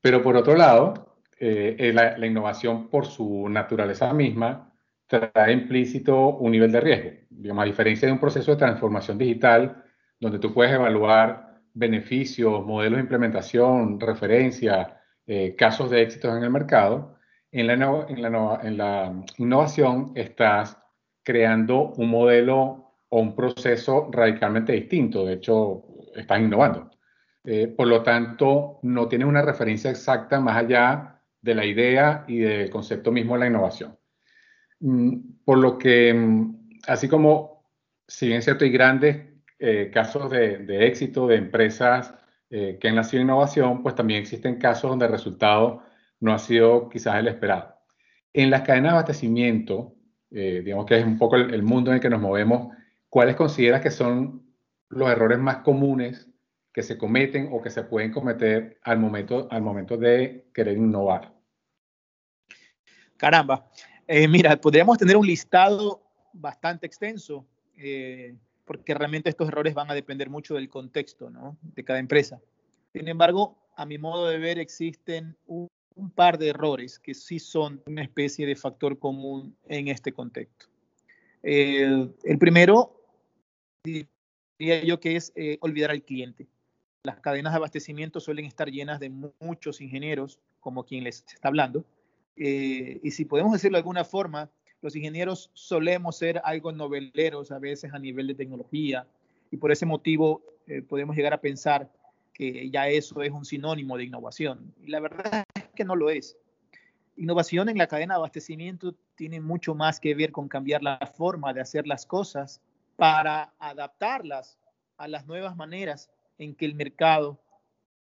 Pero 0.00 0.24
por 0.24 0.36
otro 0.36 0.56
lado, 0.56 1.20
eh, 1.38 1.92
la, 1.94 2.26
innovación 2.26 2.88
por 2.88 3.06
su 3.06 3.48
naturaleza 3.48 4.12
misma 4.12 4.74
trae 5.06 5.52
implícito 5.52 6.30
un 6.30 6.50
nivel 6.50 6.72
de 6.72 6.80
riesgo. 6.80 7.10
Digamos, 7.30 7.62
a 7.62 7.66
diferencia 7.66 8.06
de 8.06 8.12
un 8.12 8.18
proceso 8.18 8.50
de 8.50 8.56
transformación 8.56 9.18
digital, 9.18 9.84
donde 10.18 10.40
tú 10.40 10.52
puedes 10.52 10.72
evaluar 10.72 11.47
beneficios, 11.78 12.66
modelos 12.66 12.96
de 12.96 13.02
implementación, 13.02 14.00
referencia, 14.00 15.00
eh, 15.26 15.54
casos 15.56 15.90
de 15.90 16.02
éxitos 16.02 16.36
en 16.36 16.42
el 16.42 16.50
mercado, 16.50 17.16
en 17.52 17.66
la, 17.66 19.22
innovación 19.38 20.12
estás 20.14 20.76
creando 21.22 21.92
un 21.96 22.10
modelo 22.10 22.94
o 23.08 23.20
un 23.20 23.34
proceso 23.34 24.08
radicalmente 24.10 24.72
distinto. 24.72 25.24
De 25.24 25.34
hecho, 25.34 25.84
estás 26.14 26.40
innovando. 26.40 26.90
Eh, 27.44 27.68
por 27.68 27.86
lo 27.86 28.02
tanto, 28.02 28.80
no 28.82 29.08
tienes 29.08 29.28
una 29.28 29.42
referencia 29.42 29.90
exacta 29.90 30.40
más 30.40 30.56
allá 30.56 31.22
de 31.40 31.54
la 31.54 31.64
idea 31.64 32.24
y 32.26 32.38
del 32.38 32.70
concepto 32.70 33.12
mismo 33.12 33.34
de 33.34 33.40
la 33.40 33.46
innovación. 33.46 33.96
Mm, 34.80 35.44
por 35.44 35.58
lo 35.58 35.78
que, 35.78 36.12
mm, 36.12 36.80
así 36.86 37.08
como, 37.08 37.64
si 38.06 38.28
bien 38.28 38.42
cierto, 38.42 38.64
hay 38.64 38.70
grandes 38.70 39.27
eh, 39.60 39.90
casos 39.92 40.30
de, 40.30 40.86
éxito 40.86 41.26
de 41.26 41.34
empresas 41.34 42.14
eh, 42.48 42.78
que 42.80 42.88
han 42.88 42.94
nacido 42.94 43.22
en 43.22 43.26
innovación, 43.26 43.82
pues 43.82 43.96
también 43.96 44.20
existen 44.20 44.56
casos 44.56 44.88
donde 44.88 45.06
el 45.06 45.10
resultado 45.10 45.82
no 46.20 46.32
ha 46.32 46.38
sido 46.38 46.88
quizás 46.88 47.16
el 47.16 47.26
esperado. 47.26 47.74
En 48.32 48.50
las 48.50 48.62
cadenas 48.62 48.92
de 48.92 48.98
abastecimiento, 48.98 49.96
eh, 50.30 50.62
digamos 50.64 50.86
que 50.86 50.98
es 50.98 51.04
un 51.04 51.18
poco 51.18 51.34
el, 51.34 51.62
mundo 51.64 51.90
en 51.90 51.96
el 51.96 52.00
que 52.00 52.08
nos 52.08 52.20
movemos, 52.20 52.72
¿cuáles 53.08 53.34
consideras 53.34 53.80
que 53.80 53.90
son 53.90 54.46
los 54.90 55.10
errores 55.10 55.40
más 55.40 55.56
comunes 55.58 56.30
que 56.72 56.84
se 56.84 56.96
cometen 56.96 57.48
o 57.50 57.60
que 57.60 57.70
se 57.70 57.82
pueden 57.82 58.12
cometer 58.12 58.78
al 58.84 59.00
momento, 59.00 59.48
al 59.50 59.62
momento 59.62 59.96
de 59.96 60.46
querer 60.54 60.78
innovar? 60.78 61.34
Caramba, 63.16 63.68
mira, 64.28 64.56
podríamos 64.56 64.98
tener 64.98 65.16
un 65.16 65.26
listado 65.26 66.00
bastante 66.32 66.86
extenso 66.86 67.44
porque 68.68 68.92
realmente 68.92 69.30
estos 69.30 69.48
errores 69.48 69.72
van 69.72 69.90
a 69.90 69.94
depender 69.94 70.28
mucho 70.28 70.54
del 70.54 70.68
contexto 70.68 71.30
de 71.62 71.84
cada 71.84 71.98
empresa. 71.98 72.38
Sin 72.92 73.08
embargo, 73.08 73.56
a 73.76 73.86
mi 73.86 73.96
modo 73.96 74.28
de 74.28 74.38
ver, 74.38 74.58
existen 74.58 75.36
un, 75.46 75.68
par 76.14 76.38
de 76.38 76.50
errores 76.50 76.98
que 76.98 77.12
sí 77.12 77.40
son 77.40 77.82
una 77.86 78.02
especie 78.02 78.46
de 78.46 78.54
factor 78.54 79.00
común 79.00 79.56
en 79.66 79.88
este 79.88 80.12
contexto. 80.12 80.66
el 81.42 82.38
primero, 82.38 83.02
diría 83.82 84.84
yo 84.84 85.00
que 85.00 85.16
es 85.16 85.32
eh, 85.34 85.58
olvidar 85.60 85.90
al 85.90 86.02
cliente. 86.02 86.46
Las 87.02 87.18
cadenas 87.20 87.52
de 87.52 87.56
abastecimiento 87.56 88.20
suelen 88.20 88.44
estar 88.44 88.70
llenas 88.70 89.00
de 89.00 89.10
muchos 89.40 89.80
ingenieros, 89.80 90.38
como 90.60 90.84
quien 90.84 91.02
les 91.02 91.24
está 91.26 91.48
hablando, 91.48 91.84
eh, 92.36 93.00
y 93.02 93.10
si 93.10 93.24
podemos 93.24 93.52
decirlo 93.52 93.76
de 93.76 93.80
alguna 93.80 94.04
forma, 94.04 94.50
los 94.80 94.94
ingenieros 94.94 95.50
solemos 95.54 96.18
ser 96.18 96.40
algo 96.44 96.72
noveleros 96.72 97.50
a 97.50 97.58
veces 97.58 97.92
a 97.92 97.98
nivel 97.98 98.26
de 98.28 98.34
tecnología 98.34 99.06
y 99.50 99.56
por 99.56 99.72
ese 99.72 99.86
motivo 99.86 100.42
eh, 100.66 100.82
podemos 100.82 101.16
llegar 101.16 101.32
a 101.32 101.40
pensar 101.40 101.90
que 102.32 102.70
ya 102.70 102.88
eso 102.88 103.22
es 103.22 103.32
un 103.32 103.44
sinónimo 103.44 103.96
de 103.96 104.04
innovación. 104.04 104.72
Y 104.84 104.90
la 104.90 105.00
verdad 105.00 105.44
es 105.54 105.64
que 105.74 105.84
no 105.84 105.96
lo 105.96 106.10
es. 106.10 106.36
Innovación 107.16 107.68
en 107.68 107.78
la 107.78 107.88
cadena 107.88 108.14
de 108.14 108.18
abastecimiento 108.18 108.94
tiene 109.16 109.40
mucho 109.40 109.74
más 109.74 109.98
que 109.98 110.14
ver 110.14 110.30
con 110.30 110.46
cambiar 110.46 110.82
la 110.84 110.98
forma 111.16 111.52
de 111.52 111.60
hacer 111.60 111.88
las 111.88 112.06
cosas 112.06 112.60
para 112.94 113.52
adaptarlas 113.58 114.56
a 114.98 115.08
las 115.08 115.26
nuevas 115.26 115.56
maneras 115.56 116.10
en 116.38 116.54
que 116.54 116.64
el 116.64 116.76
mercado 116.76 117.40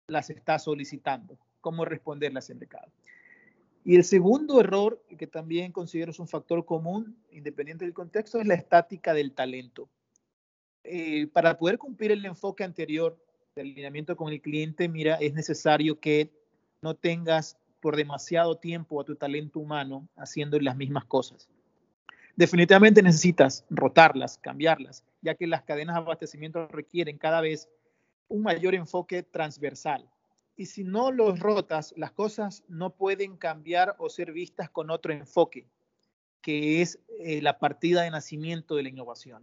las 0.06 0.30
está 0.30 0.58
solicitando, 0.60 1.36
cómo 1.60 1.84
responderlas 1.84 2.50
al 2.50 2.56
mercado. 2.56 2.92
Y 3.84 3.96
el 3.96 4.04
segundo 4.04 4.60
error, 4.60 5.02
que 5.16 5.26
también 5.26 5.72
considero 5.72 6.10
es 6.10 6.18
un 6.18 6.28
factor 6.28 6.64
común, 6.64 7.16
independiente 7.30 7.84
del 7.84 7.94
contexto, 7.94 8.40
es 8.40 8.46
la 8.46 8.54
estática 8.54 9.14
del 9.14 9.32
talento. 9.32 9.88
Eh, 10.84 11.26
para 11.28 11.58
poder 11.58 11.78
cumplir 11.78 12.12
el 12.12 12.24
enfoque 12.24 12.64
anterior 12.64 13.18
de 13.54 13.62
alineamiento 13.62 14.16
con 14.16 14.32
el 14.32 14.40
cliente, 14.40 14.88
mira, 14.88 15.16
es 15.16 15.34
necesario 15.34 15.98
que 15.98 16.30
no 16.82 16.94
tengas 16.94 17.58
por 17.80 17.96
demasiado 17.96 18.58
tiempo 18.58 19.00
a 19.00 19.04
tu 19.04 19.16
talento 19.16 19.58
humano 19.58 20.08
haciendo 20.16 20.58
las 20.60 20.76
mismas 20.76 21.06
cosas. 21.06 21.48
Definitivamente 22.36 23.02
necesitas 23.02 23.64
rotarlas, 23.70 24.38
cambiarlas, 24.38 25.04
ya 25.22 25.34
que 25.34 25.46
las 25.46 25.62
cadenas 25.62 25.96
de 25.96 26.02
abastecimiento 26.02 26.68
requieren 26.68 27.18
cada 27.18 27.40
vez 27.40 27.68
un 28.28 28.42
mayor 28.42 28.74
enfoque 28.74 29.22
transversal 29.22 30.08
y 30.60 30.66
si 30.66 30.84
no 30.84 31.10
los 31.10 31.40
rotas, 31.40 31.94
las 31.96 32.12
cosas 32.12 32.64
no 32.68 32.90
pueden 32.90 33.38
cambiar 33.38 33.96
o 33.96 34.10
ser 34.10 34.30
vistas 34.30 34.68
con 34.68 34.90
otro 34.90 35.10
enfoque, 35.10 35.64
que 36.42 36.82
es 36.82 36.98
eh, 37.18 37.40
la 37.40 37.58
partida 37.58 38.02
de 38.02 38.10
nacimiento 38.10 38.76
de 38.76 38.82
la 38.82 38.90
innovación. 38.90 39.42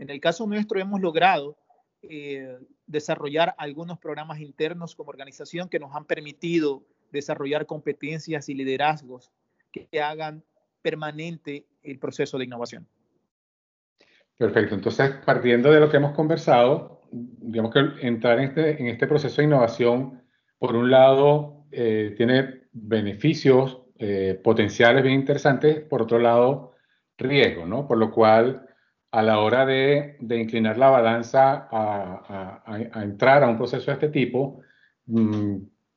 En 0.00 0.10
el 0.10 0.18
caso 0.18 0.44
nuestro 0.44 0.80
hemos 0.80 1.00
logrado 1.00 1.56
eh, 2.02 2.58
desarrollar 2.84 3.54
algunos 3.58 4.00
programas 4.00 4.40
internos 4.40 4.96
como 4.96 5.10
organización 5.10 5.68
que 5.68 5.78
nos 5.78 5.94
han 5.94 6.04
permitido 6.04 6.82
desarrollar 7.12 7.66
competencias 7.66 8.48
y 8.48 8.54
liderazgos 8.54 9.30
que 9.70 10.00
hagan 10.00 10.42
permanente 10.82 11.64
el 11.84 12.00
proceso 12.00 12.38
de 12.38 12.44
innovación. 12.46 12.88
Perfecto. 14.36 14.74
Entonces, 14.74 15.12
partiendo 15.24 15.70
de 15.70 15.78
lo 15.78 15.88
que 15.88 15.98
hemos 15.98 16.16
conversado, 16.16 17.02
digamos 17.12 17.72
que 17.72 18.04
entrar 18.04 18.40
en 18.40 18.48
este, 18.48 18.82
en 18.82 18.88
este 18.88 19.06
proceso 19.06 19.36
de 19.36 19.44
innovación 19.44 20.25
por 20.58 20.74
un 20.76 20.90
lado, 20.90 21.66
eh, 21.70 22.14
tiene 22.16 22.62
beneficios 22.72 23.82
eh, 23.98 24.40
potenciales 24.42 25.02
bien 25.02 25.14
interesantes, 25.20 25.80
por 25.80 26.02
otro 26.02 26.18
lado, 26.18 26.74
riesgo, 27.18 27.66
¿no? 27.66 27.86
Por 27.86 27.98
lo 27.98 28.10
cual, 28.10 28.66
a 29.10 29.22
la 29.22 29.38
hora 29.40 29.64
de, 29.64 30.16
inclinar 30.20 30.76
la 30.76 30.90
balanza 30.90 31.68
a, 31.70 33.02
entrar 33.02 33.42
a 33.42 33.48
un 33.48 33.56
proceso 33.56 33.86
de 33.86 33.92
este 33.92 34.08
tipo, 34.08 34.60
mm, 35.06 35.56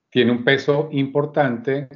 tiene 0.09 0.31
un 0.31 0.43
peso 0.43 0.89
importante 0.91 1.87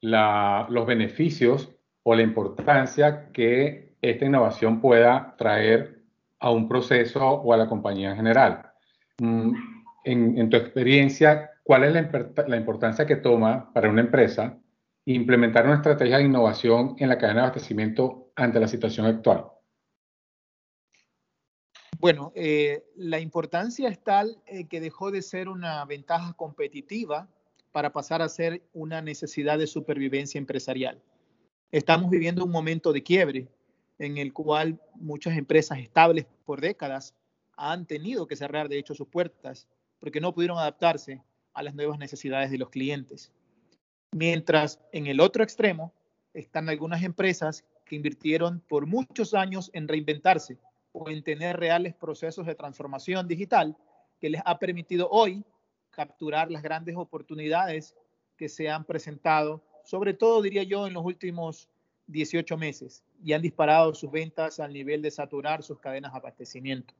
los 0.00 0.86
beneficios 0.86 1.72
o 2.02 2.14
la 2.14 2.22
importancia 2.22 3.32
que 3.32 3.96
esta 4.00 4.24
innovación 4.24 4.80
pueda 4.80 5.34
traer 5.36 6.02
a 6.38 6.50
un 6.50 6.68
proceso 6.68 7.26
o 7.26 7.52
a 7.52 7.56
la 7.56 7.66
compañía 7.66 8.10
en 8.10 8.16
general. 8.16 8.70
mm, 9.18 9.52
en, 10.04 10.50
tu 10.50 10.56
experiencia, 10.56 11.50
¿cuál 11.66 11.82
es 11.82 11.92
la, 11.92 12.56
importancia 12.56 13.06
que 13.06 13.16
toma 13.16 13.72
para 13.72 13.90
una 13.90 14.00
empresa 14.00 14.56
implementar 15.04 15.66
una 15.66 15.74
estrategia 15.74 16.18
de 16.18 16.24
innovación 16.24 16.94
en 16.98 17.08
la 17.08 17.18
cadena 17.18 17.40
de 17.40 17.46
abastecimiento 17.48 18.30
ante 18.36 18.60
la 18.60 18.68
situación 18.68 19.06
actual? 19.06 19.46
Bueno, 21.98 22.30
eh, 22.36 22.84
la 22.94 23.18
importancia 23.18 23.88
es 23.88 23.98
tal 23.98 24.40
eh, 24.46 24.68
que 24.68 24.80
dejó 24.80 25.10
de 25.10 25.22
ser 25.22 25.48
una 25.48 25.84
ventaja 25.86 26.34
competitiva 26.34 27.28
para 27.72 27.92
pasar 27.92 28.22
a 28.22 28.28
ser 28.28 28.62
una 28.72 29.02
necesidad 29.02 29.58
de 29.58 29.66
supervivencia 29.66 30.38
empresarial. 30.38 31.02
Estamos 31.72 32.10
viviendo 32.10 32.44
un 32.44 32.52
momento 32.52 32.92
de 32.92 33.02
quiebre 33.02 33.48
en 33.98 34.18
el 34.18 34.32
cual 34.32 34.80
muchas 34.94 35.36
empresas 35.36 35.78
estables 35.78 36.26
por 36.44 36.60
décadas 36.60 37.16
han 37.56 37.86
tenido 37.86 38.28
que 38.28 38.36
cerrar 38.36 38.68
de 38.68 38.78
hecho 38.78 38.94
sus 38.94 39.08
puertas 39.08 39.66
porque 39.98 40.20
no 40.20 40.32
pudieron 40.32 40.58
adaptarse 40.58 41.22
a 41.56 41.62
las 41.62 41.74
nuevas 41.74 41.98
necesidades 41.98 42.50
de 42.50 42.58
los 42.58 42.68
clientes. 42.68 43.32
Mientras 44.12 44.78
en 44.92 45.06
el 45.06 45.20
otro 45.20 45.42
extremo 45.42 45.92
están 46.34 46.68
algunas 46.68 47.02
empresas 47.02 47.64
que 47.86 47.96
invirtieron 47.96 48.60
por 48.68 48.86
muchos 48.86 49.32
años 49.32 49.70
en 49.72 49.88
reinventarse 49.88 50.58
o 50.92 51.08
en 51.08 51.22
tener 51.22 51.56
reales 51.56 51.94
procesos 51.94 52.46
de 52.46 52.54
transformación 52.54 53.26
digital 53.26 53.74
que 54.20 54.28
les 54.28 54.42
ha 54.44 54.58
permitido 54.58 55.08
hoy 55.10 55.44
capturar 55.90 56.50
las 56.50 56.62
grandes 56.62 56.94
oportunidades 56.94 57.96
que 58.36 58.50
se 58.50 58.68
han 58.68 58.84
presentado, 58.84 59.64
sobre 59.82 60.12
todo 60.12 60.42
diría 60.42 60.62
yo 60.62 60.86
en 60.86 60.92
los 60.92 61.04
últimos 61.04 61.70
18 62.08 62.58
meses, 62.58 63.02
y 63.24 63.32
han 63.32 63.40
disparado 63.40 63.94
sus 63.94 64.10
ventas 64.10 64.60
al 64.60 64.74
nivel 64.74 65.00
de 65.00 65.10
saturar 65.10 65.62
sus 65.62 65.78
cadenas 65.78 66.12
de 66.12 66.18
abastecimiento. 66.18 66.94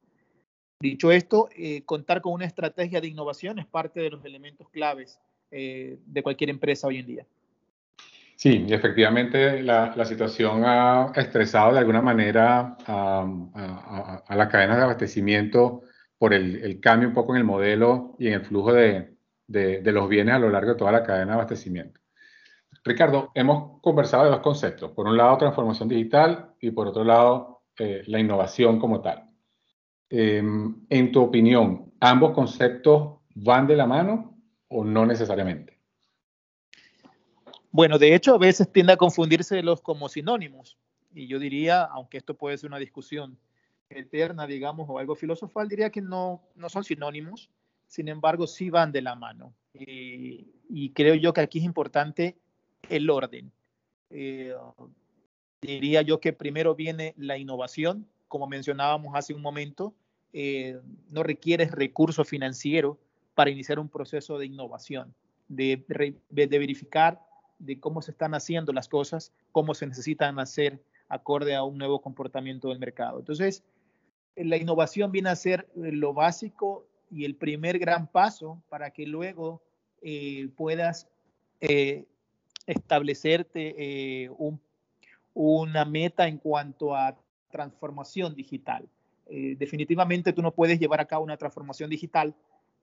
Dicho 0.80 1.10
esto, 1.10 1.48
eh, 1.56 1.82
contar 1.86 2.20
con 2.20 2.34
una 2.34 2.44
estrategia 2.44 3.00
de 3.00 3.08
innovación 3.08 3.58
es 3.58 3.66
parte 3.66 4.00
de 4.00 4.10
los 4.10 4.24
elementos 4.24 4.68
claves 4.68 5.18
eh, 5.50 5.98
de 6.04 6.22
cualquier 6.22 6.50
empresa 6.50 6.86
hoy 6.86 6.98
en 6.98 7.06
día. 7.06 7.26
Sí, 8.36 8.66
efectivamente 8.68 9.62
la, 9.62 10.04
situación 10.04 10.62
ha 10.66 11.10
estresado 11.14 11.72
de 11.72 11.78
alguna 11.78 12.02
manera 12.02 12.76
a, 12.86 14.22
la 14.28 14.48
cadena 14.50 14.76
de 14.76 14.82
abastecimiento 14.82 15.80
por 16.18 16.34
el, 16.34 16.78
cambio 16.80 17.08
un 17.08 17.14
poco 17.14 17.32
en 17.32 17.38
el 17.38 17.44
modelo 17.44 18.14
y 18.18 18.28
en 18.28 18.34
el 18.34 18.44
flujo 18.44 18.74
de, 18.74 19.16
los 19.48 20.08
bienes 20.10 20.34
a 20.34 20.38
lo 20.38 20.50
largo 20.50 20.72
de 20.72 20.76
toda 20.76 20.92
la 20.92 21.02
cadena 21.02 21.32
de 21.32 21.32
abastecimiento. 21.32 21.98
Ricardo, 22.84 23.32
hemos 23.34 23.80
conversado 23.80 24.24
de 24.24 24.30
dos 24.30 24.40
conceptos. 24.40 24.92
Por 24.92 25.06
un 25.06 25.16
lado, 25.16 25.38
transformación 25.38 25.88
digital 25.88 26.54
y 26.60 26.70
por 26.70 26.88
otro 26.88 27.04
lado, 27.04 27.62
eh, 27.78 28.02
la 28.06 28.20
innovación 28.20 28.78
como 28.78 29.00
tal. 29.00 29.25
Em, 30.08 30.86
en 30.88 31.12
tu 31.12 31.20
opinión, 31.20 31.92
¿ambos 32.00 32.32
conceptos 32.32 33.18
van 33.34 33.66
de 33.66 33.76
la 33.76 33.86
mano 33.86 34.38
o 34.68 34.84
no 34.84 35.04
necesariamente? 35.04 35.78
Bueno, 37.70 37.98
de 37.98 38.14
hecho, 38.14 38.34
a 38.34 38.38
veces 38.38 38.72
tiende 38.72 38.92
a 38.92 38.96
confundirse 38.96 39.62
los 39.62 39.82
como 39.82 40.08
sinónimos. 40.08 40.78
Y 41.12 41.26
yo 41.26 41.38
diría, 41.38 41.82
aunque 41.82 42.18
esto 42.18 42.36
puede 42.36 42.56
ser 42.56 42.68
una 42.68 42.78
discusión 42.78 43.38
eterna, 43.90 44.46
digamos, 44.46 44.88
o 44.88 44.98
algo 44.98 45.14
filosofal, 45.14 45.68
diría 45.68 45.90
que 45.90 46.00
no, 46.00 46.42
no 46.54 46.68
son 46.68 46.84
sinónimos, 46.84 47.50
sin 47.86 48.08
embargo, 48.08 48.46
sí 48.46 48.70
van 48.70 48.92
de 48.92 49.02
la 49.02 49.14
mano. 49.14 49.54
Y, 49.72 50.90
creo 50.94 51.14
yo 51.14 51.32
que 51.32 51.40
aquí 51.40 51.58
es 51.58 51.64
importante 51.64 52.36
el 52.88 53.10
orden. 53.10 53.52
Eh, 54.10 54.54
diría 55.60 56.02
yo 56.02 56.20
que 56.20 56.32
primero 56.32 56.74
viene 56.74 57.14
la 57.16 57.38
innovación, 57.38 58.06
como 58.28 58.46
mencionábamos 58.46 59.14
hace 59.14 59.34
un 59.34 59.42
momento, 59.42 59.94
eh, 60.32 60.80
no 61.10 61.22
requiere 61.22 61.66
recurso 61.66 62.24
financiero 62.24 62.98
para 63.34 63.50
iniciar 63.50 63.78
un 63.78 63.88
proceso 63.88 64.38
de 64.38 64.46
innovación, 64.46 65.14
de, 65.48 65.84
de 66.28 66.58
verificar 66.58 67.20
de 67.58 67.80
cómo 67.80 68.02
se 68.02 68.10
están 68.10 68.34
haciendo 68.34 68.72
las 68.72 68.88
cosas, 68.88 69.32
cómo 69.52 69.74
se 69.74 69.86
necesitan 69.86 70.38
hacer 70.38 70.82
acorde 71.08 71.54
a 71.54 71.62
un 71.62 71.78
nuevo 71.78 72.00
comportamiento 72.00 72.68
del 72.68 72.78
mercado. 72.78 73.18
Entonces, 73.18 73.62
la 74.34 74.56
innovación 74.56 75.12
viene 75.12 75.30
a 75.30 75.36
ser 75.36 75.68
lo 75.74 76.12
básico 76.12 76.86
y 77.10 77.24
el 77.24 77.36
primer 77.36 77.78
gran 77.78 78.06
paso 78.06 78.62
para 78.68 78.90
que 78.90 79.06
luego 79.06 79.62
eh, 80.02 80.48
puedas 80.56 81.08
eh, 81.60 82.06
establecerte 82.66 83.74
eh, 84.24 84.30
una 85.32 85.84
meta 85.84 86.28
en 86.28 86.38
cuanto 86.38 86.94
a 86.94 87.16
transformación 87.56 88.34
digital. 88.34 88.86
definitivamente 89.28 90.32
tú 90.32 90.42
no 90.42 90.52
puedes 90.52 90.78
llevar 90.78 91.00
a 91.00 91.06
cabo 91.06 91.24
una 91.24 91.36
transformación 91.36 91.90
digital 91.90 92.34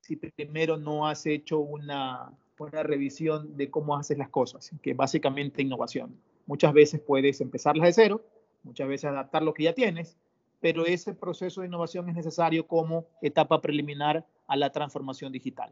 si 0.01 0.17
primero 0.17 0.77
no 0.77 1.07
has 1.07 1.25
hecho 1.25 1.59
una, 1.59 2.31
una 2.57 2.83
revisión 2.83 3.55
de 3.55 3.69
cómo 3.69 3.95
haces 3.95 4.17
las 4.17 4.29
cosas, 4.29 4.71
que 4.81 4.93
básicamente 4.93 5.61
innovación. 5.61 6.17
Muchas 6.45 6.73
veces 6.73 6.99
puedes 6.99 7.39
empezarlas 7.39 7.85
de 7.87 7.93
cero, 7.93 8.21
muchas 8.63 8.87
veces 8.87 9.05
adaptar 9.05 9.43
lo 9.43 9.53
que 9.53 9.63
ya 9.63 9.73
tienes, 9.73 10.17
pero 10.59 10.85
ese 10.85 11.13
proceso 11.13 11.61
de 11.61 11.67
innovación 11.67 12.09
es 12.09 12.15
necesario 12.15 12.67
como 12.67 13.05
etapa 13.21 13.61
preliminar 13.61 14.25
a 14.47 14.57
la 14.57 14.71
transformación 14.71 15.31
digital. 15.31 15.71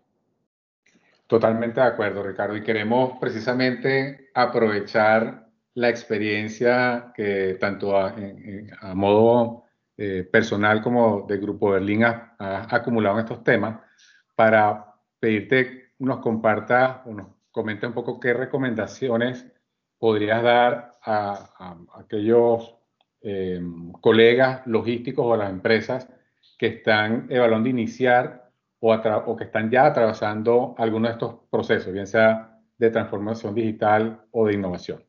Totalmente 1.27 1.79
de 1.79 1.87
acuerdo, 1.87 2.23
Ricardo. 2.23 2.55
Y 2.57 2.63
queremos 2.63 3.17
precisamente 3.19 4.29
aprovechar 4.33 5.47
la 5.73 5.89
experiencia 5.89 7.11
que 7.15 7.57
tanto 7.59 7.97
a, 7.97 8.13
modo 8.93 9.63
eh, 9.97 10.27
personal 10.31 10.81
como 10.81 11.25
de 11.27 11.37
Grupo 11.37 11.71
Berlín 11.71 12.03
ha, 12.03 12.35
ha 12.39 12.75
acumulado 12.75 13.19
en 13.19 13.25
estos 13.25 13.43
temas 13.43 13.79
para 14.35 14.95
pedirte 15.19 15.91
nos 15.99 16.19
comparta 16.19 17.03
o 17.05 17.13
nos 17.13 17.27
comente 17.51 17.85
un 17.85 17.93
poco 17.93 18.19
qué 18.19 18.33
recomendaciones 18.33 19.45
podrías 19.99 20.41
dar 20.41 20.97
a, 21.03 21.77
aquellos 21.93 22.75
em, 23.21 23.91
colegas 23.93 24.65
logísticos 24.65 25.25
o 25.25 25.33
a 25.33 25.37
las 25.37 25.49
empresas 25.51 26.07
que 26.57 26.67
están 26.67 27.27
evaluando 27.29 27.69
iniciar 27.69 28.49
o, 28.79 28.93
o, 28.93 29.35
que 29.37 29.43
están 29.43 29.69
ya 29.69 29.85
atravesando 29.85 30.73
alguno 30.77 31.07
de 31.07 31.13
estos 31.13 31.35
procesos, 31.51 31.93
bien 31.93 32.07
sea 32.07 32.59
de 32.77 32.89
transformación 32.89 33.53
digital 33.53 34.25
o 34.31 34.47
de 34.47 34.53
innovación. 34.55 35.03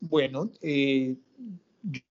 Bueno, 0.00 0.50
eh, 0.62 1.16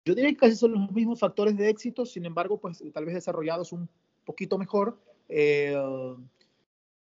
yo 0.05 0.15
diría 0.15 0.31
que 0.31 0.37
casi 0.37 0.57
son 0.57 0.73
los 0.73 0.93
mismos 0.93 1.21
factores 1.21 1.57
de 1.57 1.69
éxito, 1.69 2.05
sin 2.05 2.25
embargo, 2.25 2.59
pues 2.59 2.83
tal 2.93 3.05
vez 3.05 3.15
desarrollados 3.15 3.73
un 3.73 3.89
poquito 4.25 4.59
mejor. 4.59 4.99
Eh, 5.29 5.77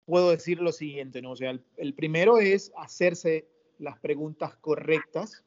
puedo 0.06 0.32
decir 0.32 0.60
lo 0.60 0.72
siguiente, 0.72 1.22
¿no? 1.22 1.32
O 1.32 1.36
sea, 1.36 1.58
el, 1.78 1.94
primero 1.94 2.40
es 2.40 2.72
hacerse 2.76 3.48
las 3.78 3.98
preguntas 4.00 4.56
correctas 4.56 5.44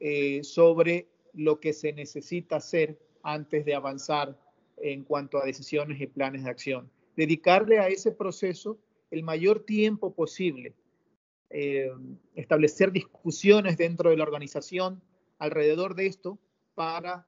eh, 0.00 0.42
sobre 0.44 1.08
lo 1.34 1.58
que 1.60 1.72
se 1.72 1.92
necesita 1.92 2.56
hacer 2.56 2.98
antes 3.22 3.64
de 3.64 3.74
avanzar 3.74 4.38
en 4.78 5.02
cuanto 5.04 5.38
a 5.38 5.44
decisiones 5.44 6.00
y 6.00 6.06
planes 6.06 6.44
de 6.44 6.50
acción. 6.50 6.90
Dedicarle 7.16 7.78
a 7.78 7.88
ese 7.88 8.12
proceso 8.12 8.78
el 9.10 9.22
mayor 9.22 9.60
tiempo 9.64 10.14
posible. 10.14 10.74
Eh, 11.50 11.90
establecer 12.34 12.90
discusiones 12.90 13.76
dentro 13.76 14.10
de 14.10 14.16
la 14.16 14.24
organización 14.24 15.00
alrededor 15.38 15.94
de 15.94 16.06
esto 16.06 16.38
para 16.74 17.26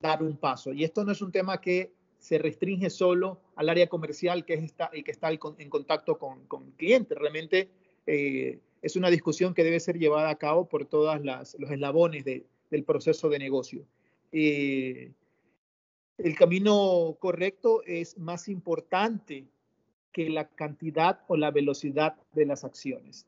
dar 0.00 0.22
un 0.22 0.36
paso. 0.36 0.72
Y 0.72 0.84
esto 0.84 1.04
no 1.04 1.12
es 1.12 1.22
un 1.22 1.32
tema 1.32 1.60
que 1.60 1.92
se 2.18 2.38
restringe 2.38 2.90
solo 2.90 3.40
al 3.56 3.68
área 3.68 3.88
comercial 3.88 4.44
que 4.44 4.54
es 4.54 4.64
esta, 4.64 4.90
y 4.92 5.02
que 5.02 5.10
está 5.10 5.30
en 5.30 5.70
contacto 5.70 6.18
con, 6.18 6.46
con 6.46 6.72
clientes. 6.72 7.16
Realmente 7.16 7.70
eh, 8.06 8.60
es 8.82 8.96
una 8.96 9.10
discusión 9.10 9.54
que 9.54 9.64
debe 9.64 9.80
ser 9.80 9.98
llevada 9.98 10.28
a 10.28 10.38
cabo 10.38 10.68
por 10.68 10.86
todos 10.86 11.20
los 11.24 11.54
eslabones 11.54 12.24
del 12.24 12.84
proceso 12.84 13.28
de 13.28 13.38
negocio. 13.38 13.86
Eh, 14.32 15.12
el 16.18 16.36
camino 16.36 17.16
correcto 17.18 17.82
es 17.84 18.18
más 18.18 18.48
importante 18.48 19.46
que 20.12 20.30
la 20.30 20.48
cantidad 20.48 21.20
o 21.28 21.36
la 21.36 21.50
velocidad 21.50 22.16
de 22.32 22.46
las 22.46 22.64
acciones. 22.64 23.26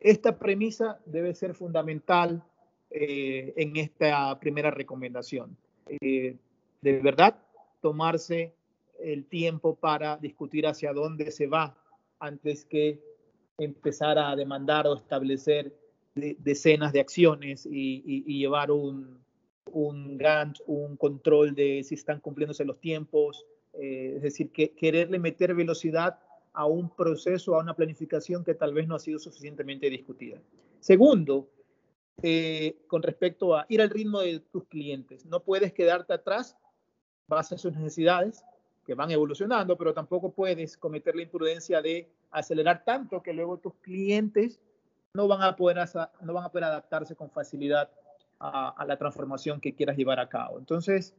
Esta 0.00 0.38
premisa 0.38 0.98
debe 1.04 1.34
ser 1.34 1.54
fundamental 1.54 2.42
eh, 2.90 3.52
en 3.56 3.76
esta 3.76 4.38
primera 4.40 4.70
recomendación. 4.70 5.56
de 5.88 6.38
verdad, 6.82 7.36
tomarse 7.80 8.54
el 8.98 9.26
tiempo 9.26 9.74
para 9.74 10.16
discutir 10.16 10.66
hacia 10.66 10.92
dónde 10.92 11.30
se 11.30 11.46
va 11.46 11.76
antes 12.18 12.64
que 12.64 13.00
empezar 13.58 14.18
a 14.18 14.34
demandar 14.36 14.86
o 14.86 14.96
establecer 14.96 15.74
decenas 16.14 16.92
de 16.92 17.00
acciones 17.00 17.66
y, 17.70 18.22
llevar 18.38 18.70
un, 18.70 19.18
un 19.72 20.96
control 20.98 21.54
de 21.54 21.82
si 21.84 21.94
están 21.94 22.20
cumpliéndose 22.20 22.64
los 22.64 22.80
tiempos, 22.80 23.46
eh, 23.74 24.14
es 24.16 24.22
decir, 24.22 24.50
que 24.50 24.72
quererle 24.72 25.18
meter 25.18 25.54
velocidad 25.54 26.18
a 26.52 26.66
un 26.66 26.90
proceso, 26.90 27.54
a 27.54 27.60
una 27.60 27.74
planificación 27.74 28.44
que 28.44 28.54
tal 28.54 28.74
vez 28.74 28.88
no 28.88 28.96
ha 28.96 28.98
sido 28.98 29.18
suficientemente 29.18 29.88
discutida. 29.88 30.40
Segundo, 30.80 31.48
eh, 32.22 32.82
con 32.86 33.02
respecto 33.02 33.56
a 33.56 33.66
ir 33.68 33.80
al 33.80 33.90
ritmo 33.90 34.20
de 34.20 34.40
tus 34.40 34.64
clientes, 34.64 35.24
no 35.26 35.40
puedes 35.40 35.72
quedarte 35.72 36.12
atrás 36.12 36.56
base 37.26 37.54
en 37.54 37.58
sus 37.58 37.72
necesidades, 37.72 38.44
que 38.84 38.94
van 38.94 39.10
evolucionando, 39.10 39.76
pero 39.76 39.94
tampoco 39.94 40.32
puedes 40.32 40.76
cometer 40.76 41.14
la 41.14 41.22
imprudencia 41.22 41.80
de 41.80 42.08
acelerar 42.30 42.84
tanto 42.84 43.22
que 43.22 43.32
luego 43.32 43.58
tus 43.58 43.74
clientes 43.76 44.58
a 44.58 44.66
no 45.16 45.28
van 45.28 45.42
a 45.42 45.56
poder 45.56 46.64
adaptarse 46.64 47.16
con 47.16 47.30
facilidad 47.30 47.90
a, 48.38 48.84
la 48.86 48.96
transformación 48.96 49.60
que 49.60 49.74
quieras 49.74 49.96
llevar 49.96 50.18
a 50.18 50.28
cabo. 50.28 50.58
Entonces, 50.58 51.14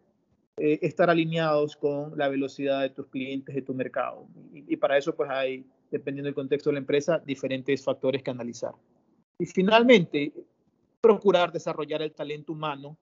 eh, 0.64 0.78
estar 0.84 1.10
alineados 1.10 1.76
con 1.76 2.16
la 2.16 2.30
velocidad 2.30 2.82
de 2.82 2.92
tus 2.92 3.08
clientes, 3.08 3.56
de 3.56 3.64
tu 3.64 3.74
mercado. 3.74 4.28
Y, 4.54 4.78
para 4.78 4.96
eso, 4.96 5.16
pues 5.16 5.28
hay, 5.32 5.66
dependiendo 5.90 6.28
del 6.28 6.36
contexto 6.36 6.70
de 6.70 6.76
la 6.76 6.82
empresa, 6.82 7.18
diferentes 7.18 7.84
factores 7.84 8.22
que 8.22 8.30
analizar. 8.30 8.72
Y 9.40 9.48
finalmente, 9.48 10.32
procurar 11.02 11.52
desarrollar 11.52 12.04
el 12.04 12.12
talento 12.12 12.54
humano 12.54 12.96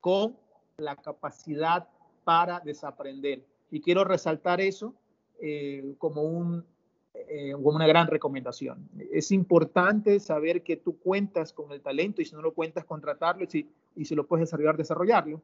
con 0.00 0.38
la 0.78 0.96
capacidad 0.96 1.86
para 2.24 2.60
desaprender. 2.60 3.44
Y 3.70 3.82
quiero 3.82 4.02
resaltar 4.02 4.62
eso 4.62 4.94
eh, 5.38 5.96
como, 5.98 6.22
un, 6.22 6.64
eh, 7.12 7.52
como 7.52 7.76
una 7.76 7.86
gran 7.86 8.06
recomendación. 8.06 8.88
Es 9.12 9.32
importante 9.32 10.18
saber 10.18 10.62
que 10.62 10.78
tú 10.78 10.98
cuentas 10.98 11.52
con 11.52 11.72
el 11.72 11.82
talento 11.82 12.22
y 12.22 12.24
si 12.24 12.34
no 12.34 12.40
lo 12.40 12.54
cuentas, 12.54 12.86
contratarlo 12.86 13.44
y 13.44 13.48
si, 13.48 13.70
y 13.96 14.06
si 14.06 14.14
lo 14.14 14.26
puedes 14.26 14.46
desarrollar, 14.46 14.78
desarrollarlo, 14.78 15.42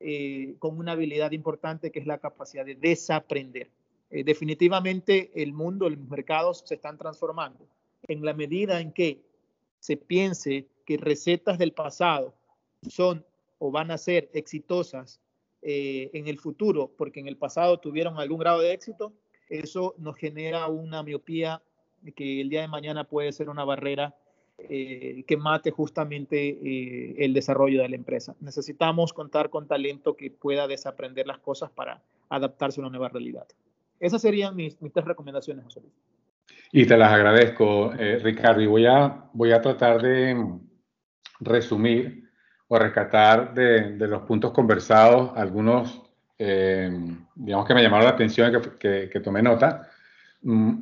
eh, 0.00 0.56
con 0.58 0.78
una 0.78 0.92
habilidad 0.92 1.32
importante 1.32 1.90
que 1.90 1.98
es 1.98 2.06
la 2.06 2.18
capacidad 2.18 2.64
de 2.64 2.74
desaprender. 2.74 3.70
definitivamente 4.10 5.30
el 5.34 5.52
mundo, 5.52 5.90
los 5.90 5.98
mercados 6.08 6.62
se 6.64 6.76
están 6.76 6.96
transformando. 6.96 7.66
En 8.06 8.24
la 8.24 8.34
medida 8.34 8.80
en 8.80 8.92
que 8.92 9.20
se 9.80 9.96
piense 9.96 10.66
que 10.84 10.96
recetas 10.96 11.58
del 11.58 11.72
pasado 11.72 12.34
son 12.88 13.24
o 13.58 13.70
van 13.70 13.90
a 13.90 13.98
ser 13.98 14.30
exitosas 14.32 15.20
eh, 15.62 16.10
en 16.12 16.28
el 16.28 16.38
futuro 16.38 16.92
porque 16.96 17.20
en 17.20 17.28
el 17.28 17.36
pasado 17.36 17.78
tuvieron 17.78 18.18
algún 18.18 18.38
grado 18.38 18.60
de 18.60 18.72
éxito, 18.72 19.12
eso 19.48 19.94
nos 19.98 20.16
genera 20.16 20.66
una 20.68 21.02
miopía 21.02 21.62
que 22.14 22.40
el 22.40 22.50
día 22.50 22.60
de 22.60 22.68
mañana 22.68 23.04
puede 23.04 23.32
ser 23.32 23.48
una 23.48 23.64
barrera 23.64 24.14
eh, 24.58 25.24
que 25.26 25.36
mate 25.36 25.70
justamente 25.70 26.48
eh, 26.48 27.16
el 27.18 27.34
desarrollo 27.34 27.82
de 27.82 27.88
la 27.88 27.96
empresa. 27.96 28.34
Necesitamos 28.40 29.12
contar 29.12 29.50
con 29.50 29.66
talento 29.66 30.16
que 30.16 30.30
pueda 30.30 30.66
desaprender 30.66 31.26
las 31.26 31.38
cosas 31.38 31.70
para 31.70 32.02
adaptarse 32.28 32.80
a 32.80 32.84
una 32.84 32.90
nueva 32.90 33.08
realidad. 33.08 33.46
Esas 34.00 34.22
serían 34.22 34.56
mis, 34.56 34.76
tres 34.78 35.04
recomendaciones, 35.04 35.64
José 35.64 35.80
Luis. 35.80 35.92
Y 36.72 36.86
te 36.86 36.96
las 36.96 37.12
agradezco, 37.12 37.92
Ricardo. 38.22 38.60
Y 38.60 38.66
voy 38.66 38.86
a, 38.86 39.24
voy 39.32 39.52
a 39.52 39.60
tratar 39.60 40.02
de 40.02 40.36
resumir 41.40 42.26
o 42.68 42.78
rescatar 42.78 43.54
de, 43.54 43.96
los 44.06 44.22
puntos 44.22 44.52
conversados 44.52 45.30
algunos, 45.36 46.02
eh, 46.38 46.90
digamos 47.34 47.66
que 47.66 47.74
me 47.74 47.82
llamaron 47.82 48.06
la 48.06 48.12
atención 48.12 48.50
y 48.50 48.78
que, 48.78 49.08
que, 49.10 49.20
tomé 49.20 49.42
nota. 49.42 49.88
Mm, 50.42 50.78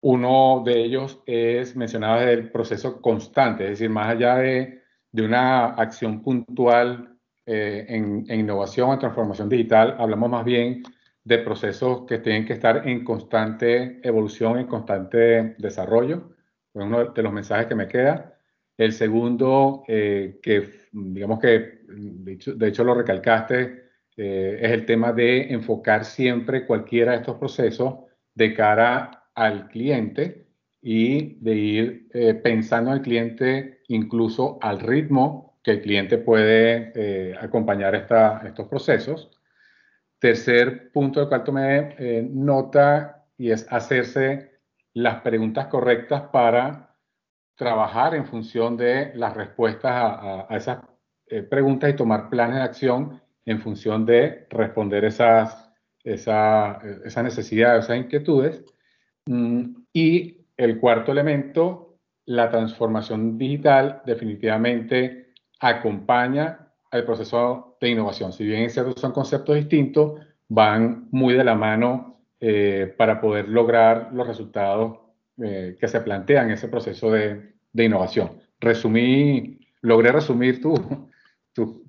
uno 0.00 0.62
de 0.64 0.84
ellos 0.84 1.22
es, 1.26 1.76
mencionaba 1.76 2.22
el 2.24 2.50
proceso 2.50 3.00
constante, 3.00 3.64
es 3.64 3.70
decir, 3.70 3.90
más 3.90 4.08
allá 4.08 4.36
de, 4.36 4.82
de 5.12 5.22
una 5.22 5.66
acción 5.66 6.22
puntual 6.22 7.18
eh, 7.46 7.86
en, 7.88 8.26
innovación, 8.30 8.92
en 8.92 8.98
transformación 8.98 9.48
digital, 9.48 9.96
hablamos 9.98 10.30
más 10.30 10.44
bien 10.44 10.82
de 11.24 11.38
procesos 11.38 12.04
que 12.06 12.18
tienen 12.18 12.44
que 12.46 12.52
estar 12.54 12.86
en 12.86 13.04
constante 13.04 14.00
evolución, 14.06 14.58
en 14.58 14.66
constante 14.66 15.54
desarrollo. 15.58 16.36
Es 16.74 16.82
uno 16.82 17.06
de 17.06 17.22
los 17.22 17.32
mensajes 17.32 17.66
que 17.66 17.74
me 17.74 17.88
queda. 17.88 18.34
El 18.76 18.92
segundo, 18.92 19.82
eh, 19.88 20.38
que 20.42 20.70
digamos 20.92 21.40
que 21.40 21.78
de 21.88 22.68
hecho, 22.68 22.84
lo 22.84 22.94
recalcaste, 22.94 23.88
eh, 24.16 24.58
es 24.60 24.70
el 24.70 24.84
tema 24.84 25.12
de 25.12 25.52
enfocar 25.52 26.04
siempre 26.04 26.66
cualquiera 26.66 27.12
de 27.12 27.18
estos 27.18 27.36
procesos 27.36 27.94
de 28.34 28.54
cara 28.54 29.17
al 29.38 29.68
cliente 29.68 30.46
y 30.82 31.36
de 31.42 31.54
ir 31.54 32.08
eh, 32.12 32.34
pensando 32.34 32.90
en 32.90 32.98
el 32.98 33.02
cliente 33.02 33.82
incluso 33.88 34.58
al 34.60 34.80
ritmo 34.80 35.58
que 35.62 35.72
el 35.72 35.82
cliente 35.82 36.18
puede 36.18 37.36
acompañar 37.38 37.94
estos 37.94 38.68
procesos. 38.68 39.30
Tercer 40.18 40.90
punto 40.92 41.20
del 41.20 41.28
cual 41.28 41.44
tomé 41.44 42.26
nota 42.30 43.26
y 43.36 43.50
es 43.50 43.66
hacerse 43.70 44.60
las 44.94 45.20
preguntas 45.20 45.66
correctas 45.66 46.22
para 46.32 46.88
trabajar 47.58 48.14
en 48.14 48.24
función 48.24 48.76
de 48.76 49.12
las 49.14 49.36
respuestas 49.36 49.92
a, 49.92 50.46
esas 50.50 50.78
eh, 51.26 51.42
preguntas 51.42 51.90
y 51.90 51.96
tomar 51.96 52.30
planes 52.30 52.56
de 52.56 52.62
acción 52.62 53.20
en 53.44 53.60
función 53.60 54.06
de 54.06 54.46
responder 54.50 55.04
esas, 55.04 55.70
esa, 56.04 56.78
esas 57.04 57.24
necesidades, 57.24 57.84
esas 57.84 57.98
inquietudes. 57.98 58.64
Mm, 59.28 59.84
y 59.92 60.38
el 60.56 60.80
cuarto 60.80 61.12
elemento, 61.12 61.98
la 62.24 62.48
transformación 62.50 63.36
digital 63.36 64.00
definitivamente 64.06 65.32
acompaña 65.60 66.72
al 66.90 67.04
proceso 67.04 67.76
de 67.78 67.90
innovación. 67.90 68.32
Si 68.32 68.44
bien 68.46 68.70
son 68.70 69.12
conceptos 69.12 69.56
distintos, 69.56 70.20
van 70.48 71.08
muy 71.10 71.34
de 71.34 71.44
la 71.44 71.54
mano 71.54 72.22
eh, 72.40 72.94
para 72.96 73.20
poder 73.20 73.50
lograr 73.50 74.10
los 74.14 74.26
resultados 74.26 74.98
eh, 75.42 75.76
que 75.78 75.88
se 75.88 76.00
plantean 76.00 76.46
en 76.46 76.52
ese 76.52 76.68
proceso 76.68 77.10
de, 77.10 77.54
innovación. 77.74 78.40
Resumí, 78.58 79.60
logré 79.82 80.10
resumir 80.10 80.62
tus 80.62 80.80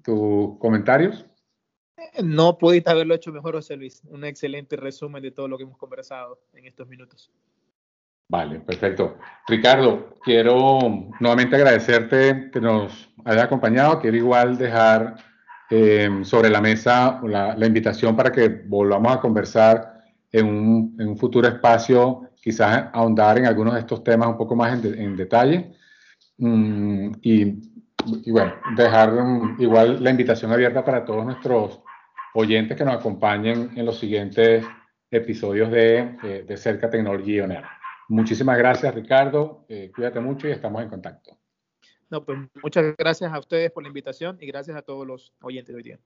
tu, 0.04 0.58
comentarios. 0.60 1.26
No 2.24 2.58
pudiste 2.58 2.90
haberlo 2.90 3.16
hecho 3.16 3.32
mejor, 3.32 3.56
José 3.56 3.76
Luis. 3.76 4.02
Un 4.10 4.26
excelente 4.26 4.76
resumen 4.76 5.22
de 5.22 5.32
todo 5.32 5.48
lo 5.48 5.58
que 5.58 5.64
hemos 5.64 5.78
conversado 5.78 6.40
en 6.54 6.66
estos 6.66 6.88
minutos. 6.88 7.32
Vale, 8.28 8.60
perfecto. 8.60 9.18
Ricardo, 9.48 10.16
quiero 10.24 10.80
nuevamente 11.20 11.56
agradecerte 11.56 12.50
que 12.52 12.62
nos 12.62 13.10
hayas 13.26 13.44
acompañado. 13.44 14.00
Quiero 14.00 14.18
igual 14.18 14.58
dejar 14.58 15.16
eh, 15.70 16.10
sobre 16.24 16.50
la 16.50 16.62
mesa 16.62 17.20
la, 17.24 17.66
invitación 17.66 18.16
para 18.16 18.32
que 18.32 18.48
volvamos 18.48 19.16
a 19.16 19.20
conversar 19.20 20.04
en 20.32 20.46
un, 20.46 20.96
en 21.00 21.08
un 21.08 21.18
futuro 21.18 21.48
espacio 21.48 22.30
quizás 22.42 22.90
ahondar 22.94 23.38
en 23.38 23.46
algunos 23.46 23.74
de 23.74 23.82
estos 23.82 24.04
temas 24.04 24.30
un 24.30 24.38
poco 24.38 24.56
más 24.56 24.84
en, 24.84 25.16
detalle. 25.16 25.72
Mm, 26.38 27.12
y, 27.22 28.32
bueno, 28.32 28.54
dejar 28.76 29.12
mm, 29.12 29.58
igual 29.60 30.04
la 30.04 30.10
invitación 30.10 30.52
abierta 30.52 30.84
para 30.84 31.04
todos 31.04 31.26
nuestros 31.26 31.82
oyentes 32.34 32.78
que 32.78 32.86
nos 32.86 32.96
acompañen 32.96 33.72
en 33.76 33.86
los 33.86 34.00
siguientes 34.00 34.66
episodios 35.12 35.72
de, 35.72 36.44
de, 36.46 36.58
Cerca 36.58 36.90
Tecnología 36.90 37.44
On 37.44 37.54
Muchísimas 38.10 38.58
gracias, 38.58 38.94
Ricardo. 38.94 39.66
Eh, 39.70 39.92
cuídate 39.94 40.20
mucho 40.20 40.48
y 40.48 40.52
estamos 40.52 40.82
en 40.82 40.90
contacto. 40.90 41.38
No, 42.10 42.26
pues 42.26 42.40
muchas 42.64 42.96
gracias 42.98 43.32
a 43.32 43.40
ustedes 43.40 43.72
por 43.72 43.84
la 43.84 43.90
invitación 43.90 44.38
y 44.42 44.48
gracias 44.48 44.76
a 44.76 44.82
todos 44.82 45.06
los 45.06 45.34
oyentes 45.42 45.74
de 45.74 45.78
hoy 45.78 45.84
día. 45.84 46.00